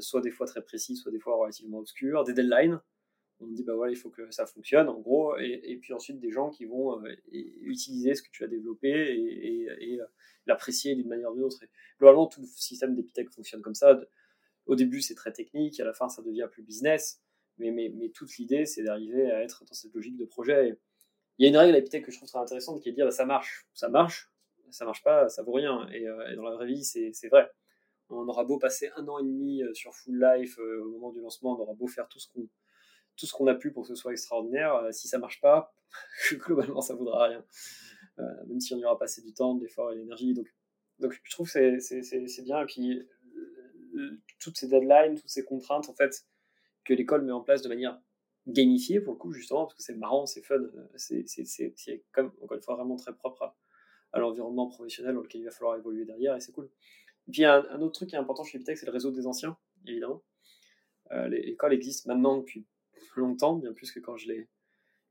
soit 0.00 0.20
des 0.20 0.30
fois 0.30 0.46
très 0.46 0.62
précis, 0.62 0.96
soit 0.96 1.12
des 1.12 1.20
fois 1.20 1.36
relativement 1.36 1.78
obscur, 1.78 2.24
des 2.24 2.32
deadlines, 2.32 2.80
on 3.42 3.48
dit 3.48 3.64
bah 3.64 3.74
voilà 3.74 3.92
il 3.92 3.96
faut 3.96 4.10
que 4.10 4.30
ça 4.30 4.46
fonctionne 4.46 4.88
en 4.88 5.00
gros. 5.00 5.36
Et, 5.38 5.78
puis 5.80 5.92
ensuite 5.92 6.20
des 6.20 6.30
gens 6.30 6.50
qui 6.50 6.64
vont 6.64 7.04
euh, 7.04 7.14
utiliser 7.30 8.14
ce 8.14 8.22
que 8.22 8.30
tu 8.30 8.44
as 8.44 8.48
développé 8.48 8.88
et, 8.88 9.68
euh, 10.00 10.06
l'apprécier 10.46 10.94
d'une 10.94 11.08
manière 11.08 11.30
ou 11.30 11.34
d'une 11.34 11.44
autre. 11.44 11.58
Globalement 11.98 12.26
tout 12.26 12.40
le 12.40 12.46
système 12.46 12.94
d'Epitech 12.94 13.30
fonctionne 13.30 13.62
comme 13.62 13.74
ça. 13.74 14.00
Au 14.66 14.76
début 14.76 15.00
c'est 15.00 15.14
très 15.14 15.32
technique. 15.32 15.78
À 15.80 15.84
la 15.84 15.92
fin 15.92 16.08
ça 16.08 16.22
devient 16.22 16.48
plus 16.50 16.62
business. 16.62 17.20
Mais, 17.58 17.70
mais, 17.70 18.08
toute 18.08 18.36
l'idée 18.38 18.64
c'est 18.66 18.82
d'arriver 18.82 19.30
à 19.30 19.42
être 19.42 19.64
dans 19.64 19.74
cette 19.74 19.94
logique 19.94 20.16
de 20.16 20.24
projet. 20.24 20.78
Il 21.38 21.44
y 21.44 21.46
a 21.46 21.48
une 21.50 21.56
règle 21.56 21.76
à 21.76 22.00
que 22.00 22.10
je 22.10 22.16
trouve 22.16 22.28
très 22.28 22.38
intéressante 22.38 22.82
qui 22.82 22.88
est 22.88 22.92
de 22.92 22.96
dire 22.96 23.06
bah, 23.06 23.10
ça 23.10 23.26
marche. 23.26 23.66
Ça 23.74 23.88
marche. 23.88 24.30
Ça 24.70 24.84
marche 24.84 25.02
pas. 25.02 25.28
Ça 25.28 25.42
vaut 25.42 25.52
rien. 25.52 25.88
Et, 25.92 26.08
euh, 26.08 26.34
dans 26.36 26.44
la 26.44 26.54
vraie 26.54 26.66
vie 26.66 26.84
c'est 26.84 27.28
vrai 27.28 27.50
on 28.12 28.28
aura 28.28 28.44
beau 28.44 28.58
passer 28.58 28.90
un 28.96 29.06
an 29.08 29.18
et 29.18 29.24
demi 29.24 29.62
sur 29.74 29.94
Full 29.94 30.20
Life 30.20 30.58
au 30.58 30.90
moment 30.90 31.12
du 31.12 31.20
lancement 31.20 31.56
on 31.56 31.62
aura 31.62 31.74
beau 31.74 31.86
faire 31.86 32.08
tout 32.08 32.18
ce 32.18 33.32
qu'on 33.32 33.46
a 33.46 33.54
pu 33.54 33.72
pour 33.72 33.82
que 33.82 33.88
ce 33.88 33.94
soit 33.94 34.12
extraordinaire. 34.12 34.74
Euh, 34.76 34.92
si 34.92 35.08
ça 35.08 35.18
marche 35.18 35.40
pas, 35.40 35.74
globalement, 36.32 36.80
ça 36.80 36.94
vaudra 36.94 37.28
rien. 37.28 37.44
Euh, 38.18 38.46
même 38.46 38.60
si 38.60 38.74
on 38.74 38.78
y 38.78 38.84
aura 38.84 38.98
passé 38.98 39.22
du 39.22 39.32
temps, 39.32 39.54
de 39.54 39.62
l'effort 39.62 39.92
et 39.92 39.94
de 39.94 40.00
l'énergie. 40.00 40.34
Donc, 40.34 41.12
je 41.12 41.30
trouve 41.30 41.50
que 41.50 41.78
c'est 41.78 42.42
bien. 42.42 42.62
Et 42.62 42.66
puis, 42.66 43.08
euh, 43.96 44.10
toutes 44.38 44.56
ces 44.56 44.68
deadlines, 44.68 45.16
toutes 45.16 45.28
ces 45.28 45.44
contraintes, 45.44 45.88
en 45.88 45.94
fait, 45.94 46.26
que 46.84 46.94
l'école 46.94 47.22
met 47.22 47.32
en 47.32 47.40
place 47.40 47.62
de 47.62 47.68
manière 47.68 48.00
gamifiée, 48.46 49.00
pour 49.00 49.14
le 49.14 49.18
coup, 49.18 49.32
justement, 49.32 49.66
parce 49.66 49.74
que 49.74 49.82
c'est 49.82 49.94
marrant, 49.94 50.26
c'est 50.26 50.42
fun, 50.42 50.60
c'est 50.96 52.04
comme, 52.12 52.32
encore 52.42 52.56
une 52.56 52.62
fois, 52.62 52.74
vraiment 52.74 52.96
très 52.96 53.14
propre 53.14 53.54
à, 54.12 54.18
l'environnement 54.18 54.66
professionnel 54.66 55.14
dans 55.14 55.22
lequel 55.22 55.42
il 55.42 55.44
va 55.44 55.50
falloir 55.50 55.76
évoluer 55.76 56.04
derrière, 56.04 56.36
et 56.36 56.40
c'est 56.40 56.52
cool. 56.52 56.68
Puis, 57.30 57.44
un, 57.44 57.64
un, 57.70 57.80
autre 57.80 57.92
truc 57.92 58.10
qui 58.10 58.16
est 58.16 58.18
important 58.18 58.44
chez 58.44 58.56
Epitech, 58.56 58.78
c'est 58.78 58.86
le 58.86 58.92
réseau 58.92 59.10
des 59.10 59.26
anciens, 59.26 59.56
évidemment. 59.86 60.22
L'école 61.28 61.74
existe 61.74 62.06
maintenant 62.06 62.38
depuis 62.38 62.64
longtemps, 63.16 63.56
bien 63.56 63.72
plus 63.72 63.92
que 63.92 64.00
quand 64.00 64.16
je 64.16 64.28
l'ai, 64.28 64.48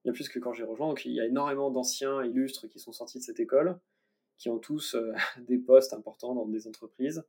bien 0.04 0.14
plus 0.14 0.30
que 0.30 0.40
quand 0.40 0.54
j'ai 0.54 0.64
rejoint. 0.64 0.88
Donc 0.90 1.06
il 1.06 1.12
y 1.12 1.22
a 1.22 1.26
énormément 1.26 1.70
d'anciens 1.70 2.24
illustres 2.24 2.68
qui 2.68 2.80
sont 2.80 2.92
sortis 2.92 3.20
de 3.20 3.24
cette 3.24 3.40
école, 3.40 3.80
qui 4.38 4.50
ont 4.50 4.60
tous 4.60 4.96
euh, 4.96 5.14
des 5.48 5.58
postes 5.58 5.94
importants 5.94 6.34
dans 6.34 6.46
des 6.46 6.68
entreprises. 6.68 7.24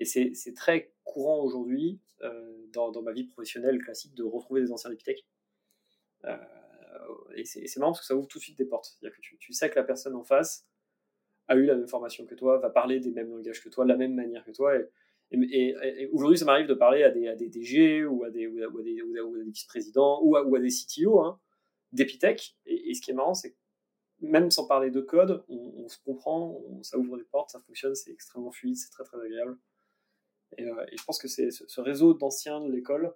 Et 0.00 0.04
c'est, 0.04 0.54
très 0.54 0.92
courant 1.02 1.42
aujourd'hui, 1.42 1.98
euh, 2.22 2.66
dans, 2.72 3.02
ma 3.02 3.12
vie 3.12 3.24
professionnelle 3.24 3.82
classique, 3.82 4.14
de 4.14 4.22
retrouver 4.22 4.60
des 4.60 4.70
anciens 4.70 4.90
d'Epitech. 4.90 5.26
Euh, 6.24 6.36
et 7.34 7.44
c'est, 7.44 7.76
marrant 7.78 7.90
parce 7.92 8.02
que 8.02 8.06
ça 8.06 8.14
ouvre 8.14 8.28
tout 8.28 8.38
de 8.38 8.42
suite 8.44 8.58
des 8.58 8.64
portes. 8.64 8.84
C'est-à-dire 8.84 9.16
que 9.16 9.20
tu, 9.20 9.52
sais 9.52 9.70
que 9.70 9.74
la 9.74 9.82
personne 9.82 10.14
en 10.14 10.22
face 10.22 10.68
a 11.48 11.56
eu 11.56 11.64
la 11.64 11.74
même 11.74 11.88
formation 11.88 12.26
que 12.26 12.34
toi, 12.34 12.58
va 12.58 12.70
parler 12.70 13.00
des 13.00 13.10
mêmes 13.10 13.30
langages 13.30 13.62
que 13.62 13.68
toi, 13.68 13.84
de 13.84 13.88
la 13.88 13.96
même 13.96 14.14
manière 14.14 14.44
que 14.44 14.50
toi. 14.50 14.74
Et, 15.30 16.10
aujourd'hui, 16.12 16.38
ça 16.38 16.44
m'arrive 16.44 16.66
de 16.66 16.74
parler 16.74 17.02
à 17.02 17.10
des, 17.10 17.48
DG 17.48 18.04
ou 18.04 18.24
à 18.24 18.30
des, 18.30 18.46
vice-présidents 19.46 20.20
ou 20.22 20.36
à, 20.36 20.44
ou 20.44 20.54
à 20.54 20.60
des 20.60 20.68
CTO 20.68 21.20
hein, 21.20 21.40
d'Epitech. 21.92 22.56
Et, 22.66 22.94
ce 22.94 23.00
qui 23.00 23.10
est 23.10 23.14
marrant, 23.14 23.34
c'est 23.34 23.52
que 23.52 23.58
même 24.20 24.50
sans 24.50 24.66
parler 24.66 24.90
de 24.90 25.00
code, 25.00 25.44
on, 25.48 25.88
se 25.88 25.98
comprend, 26.04 26.60
ça 26.82 26.98
ouvre 26.98 27.16
des 27.16 27.24
portes, 27.24 27.50
ça 27.50 27.60
fonctionne, 27.60 27.94
c'est 27.94 28.10
extrêmement 28.10 28.50
fluide, 28.50 28.76
c'est 28.76 28.90
très 28.90 29.04
très 29.04 29.18
agréable. 29.18 29.58
Et, 30.56 30.64
euh, 30.64 30.84
je 30.96 31.04
pense 31.04 31.18
que 31.18 31.28
c'est 31.28 31.50
ce, 31.50 31.80
réseau 31.80 32.14
d'anciens 32.14 32.60
de 32.60 32.70
l'école 32.70 33.14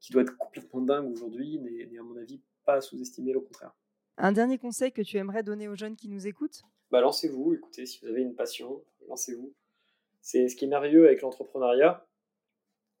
qui 0.00 0.12
doit 0.12 0.22
être 0.22 0.36
complètement 0.36 0.80
dingue 0.80 1.12
aujourd'hui, 1.12 1.60
n'est 1.60 1.98
à 1.98 2.02
mon 2.02 2.16
avis 2.16 2.42
pas 2.64 2.80
sous-estimé, 2.80 3.34
au 3.36 3.40
contraire. 3.40 3.72
Un 4.16 4.32
dernier 4.32 4.58
conseil 4.58 4.92
que 4.92 5.02
tu 5.02 5.16
aimerais 5.16 5.42
donner 5.42 5.68
aux 5.68 5.76
jeunes 5.76 5.96
qui 5.96 6.08
nous 6.08 6.26
écoutent? 6.26 6.62
Bah, 6.92 7.00
Lancez-vous, 7.00 7.54
écoutez, 7.54 7.86
si 7.86 8.00
vous 8.00 8.06
avez 8.06 8.20
une 8.20 8.34
passion, 8.34 8.84
lancez-vous. 9.08 9.52
C'est 10.20 10.46
ce 10.48 10.54
qui 10.54 10.66
est 10.66 10.68
merveilleux 10.68 11.06
avec 11.06 11.22
l'entrepreneuriat, 11.22 12.06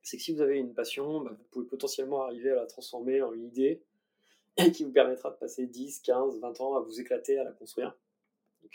c'est 0.02 0.16
que 0.16 0.22
si 0.22 0.32
vous 0.32 0.40
avez 0.40 0.58
une 0.58 0.74
passion, 0.74 1.20
bah, 1.20 1.30
vous 1.38 1.44
pouvez 1.50 1.66
potentiellement 1.66 2.22
arriver 2.22 2.50
à 2.50 2.56
la 2.56 2.66
transformer 2.66 3.22
en 3.22 3.32
une 3.32 3.44
idée 3.44 3.82
qui 4.74 4.82
vous 4.82 4.90
permettra 4.90 5.30
de 5.30 5.36
passer 5.36 5.66
10, 5.66 6.00
15, 6.00 6.40
20 6.40 6.60
ans 6.60 6.76
à 6.76 6.80
vous 6.80 7.00
éclater, 7.00 7.38
à 7.38 7.44
la 7.44 7.52
construire. 7.52 7.96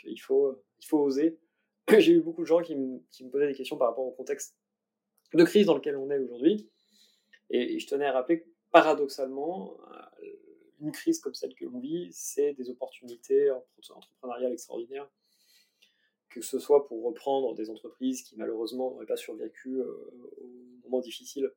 Il 0.04 0.18
faut, 0.18 0.62
il 0.80 0.86
faut 0.86 0.98
oser. 0.98 1.38
J'ai 1.98 2.12
eu 2.12 2.20
beaucoup 2.20 2.42
de 2.42 2.46
gens 2.46 2.62
qui 2.62 2.76
me, 2.76 3.00
posaient 3.30 3.48
des 3.48 3.54
questions 3.54 3.76
par 3.76 3.88
rapport 3.88 4.06
au 4.06 4.12
contexte 4.12 4.56
de 5.34 5.44
crise 5.44 5.66
dans 5.66 5.74
lequel 5.74 5.96
on 5.96 6.10
est 6.10 6.18
aujourd'hui. 6.18 6.70
Et, 7.50 7.78
je 7.78 7.86
tenais 7.86 8.06
à 8.06 8.12
rappeler 8.12 8.40
que 8.40 8.48
paradoxalement, 8.70 9.76
une 10.80 10.92
crise 10.92 11.20
comme 11.20 11.34
celle 11.34 11.54
que 11.54 11.64
l'on 11.64 11.80
vit, 11.80 12.08
c'est 12.12 12.54
des 12.54 12.70
opportunités 12.70 13.50
entrepreneuriales 13.90 14.52
extraordinaires 14.52 15.08
que 16.28 16.40
ce 16.40 16.58
soit 16.58 16.86
pour 16.86 17.04
reprendre 17.04 17.54
des 17.54 17.70
entreprises 17.70 18.22
qui 18.22 18.36
malheureusement 18.36 18.90
n'auraient 18.90 19.06
pas 19.06 19.16
survécu 19.16 19.80
euh, 19.80 20.08
au 20.38 20.88
moment 20.88 21.00
difficile 21.00 21.50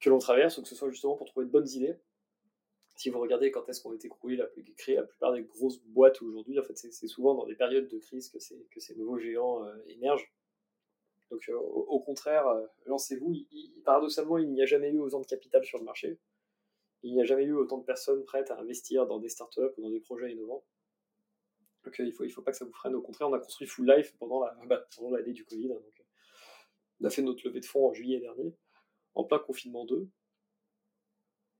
que 0.00 0.08
l'on 0.08 0.18
traverse, 0.18 0.56
ou 0.58 0.62
que 0.62 0.68
ce 0.68 0.74
soit 0.74 0.90
justement 0.90 1.16
pour 1.16 1.26
trouver 1.26 1.46
de 1.46 1.50
bonnes 1.50 1.68
idées. 1.68 1.96
Si 2.96 3.10
vous 3.10 3.20
regardez 3.20 3.50
quand 3.50 3.68
est-ce 3.68 3.82
qu'ont 3.82 3.92
été 3.92 4.10
créées 4.76 4.96
la, 4.96 5.02
plupart 5.02 5.32
des 5.32 5.42
grosses 5.42 5.80
boîtes 5.84 6.22
aujourd'hui, 6.22 6.58
en 6.58 6.62
fait, 6.62 6.76
c'est 6.76 7.06
souvent 7.06 7.34
dans 7.34 7.46
des 7.46 7.54
périodes 7.54 7.88
de 7.88 7.98
crise 7.98 8.28
que, 8.30 8.38
que 8.38 8.80
ces 8.80 8.94
nouveaux 8.94 9.18
géants 9.18 9.64
euh, 9.64 9.74
émergent. 9.88 10.32
Donc, 11.30 11.48
euh, 11.48 11.56
au, 11.56 12.00
contraire, 12.00 12.44
lancez-vous. 12.86 13.32
paradoxalement, 13.84 14.38
il 14.38 14.50
n'y 14.50 14.62
a 14.62 14.66
jamais 14.66 14.90
eu 14.90 14.98
autant 14.98 15.20
de 15.20 15.26
capital 15.26 15.64
sur 15.64 15.78
le 15.78 15.84
marché. 15.84 16.18
Il 17.02 17.14
n'y 17.14 17.20
a 17.20 17.24
jamais 17.24 17.44
eu 17.44 17.54
autant 17.54 17.78
de 17.78 17.84
personnes 17.84 18.24
prêtes 18.24 18.50
à 18.50 18.58
investir 18.58 19.06
dans 19.06 19.18
des 19.18 19.28
startups 19.28 19.72
ou 19.76 19.82
dans 19.82 19.90
des 19.90 20.00
projets 20.00 20.32
innovants. 20.32 20.64
Donc 21.84 21.96
il 21.98 22.12
faut, 22.12 22.24
il 22.24 22.30
faut 22.30 22.42
pas 22.42 22.50
que 22.50 22.58
ça 22.58 22.64
vous 22.64 22.72
freine. 22.72 22.94
Au 22.94 23.00
contraire, 23.00 23.28
on 23.28 23.32
a 23.32 23.38
construit 23.38 23.66
Full 23.66 23.90
Life 23.90 24.14
pendant 24.18 24.44
la, 24.44 24.54
bah, 24.66 24.86
l'année 25.10 25.32
du 25.32 25.44
Covid. 25.44 25.68
Donc, 25.68 25.80
euh, 25.80 26.04
on 27.00 27.06
a 27.06 27.10
fait 27.10 27.22
notre 27.22 27.46
levée 27.46 27.60
de 27.60 27.66
fonds 27.66 27.88
en 27.88 27.94
juillet 27.94 28.20
dernier, 28.20 28.54
en 29.14 29.24
plein 29.24 29.38
confinement 29.38 29.86
2. 29.86 30.08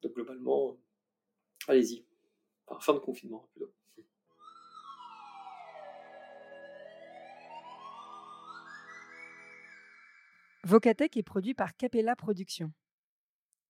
Donc 0.02 0.12
globalement, 0.12 0.78
allez-y. 1.68 2.04
Enfin, 2.66 2.80
fin 2.80 2.94
de 2.94 2.98
confinement 2.98 3.48
plutôt. 3.52 3.72
Vocatech 10.64 11.16
est 11.16 11.22
produit 11.22 11.54
par 11.54 11.74
Capella 11.74 12.14
Productions. 12.14 12.72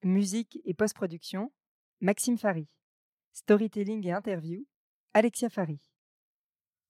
Musique 0.03 0.61
et 0.65 0.75
post-production, 0.75 1.53
Maxime 2.03 2.39
Fari. 2.39 2.67
Storytelling 3.35 4.07
et 4.07 4.13
interview, 4.13 4.65
Alexia 5.13 5.51
Fari. 5.51 5.79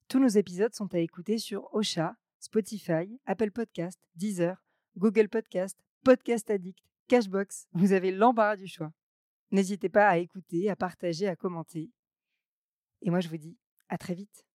Tous 0.06 0.20
nos 0.20 0.28
épisodes 0.28 0.72
sont 0.72 0.94
à 0.94 1.00
écouter 1.00 1.38
sur 1.38 1.68
Ocha, 1.74 2.14
Spotify, 2.38 3.18
Apple 3.26 3.50
Podcast, 3.50 3.98
Deezer, 4.14 4.62
Google 4.96 5.28
Podcast, 5.28 5.76
Podcast 6.04 6.48
Addict, 6.48 6.78
Cashbox. 7.08 7.66
Vous 7.72 7.90
avez 7.90 8.12
l'embarras 8.12 8.54
du 8.54 8.68
choix. 8.68 8.92
N'hésitez 9.50 9.88
pas 9.88 10.08
à 10.08 10.18
écouter, 10.18 10.70
à 10.70 10.76
partager, 10.76 11.26
à 11.26 11.34
commenter. 11.34 11.90
Et 13.02 13.10
moi, 13.10 13.18
je 13.18 13.28
vous 13.28 13.36
dis 13.36 13.58
à 13.88 13.98
très 13.98 14.14
vite. 14.14 14.46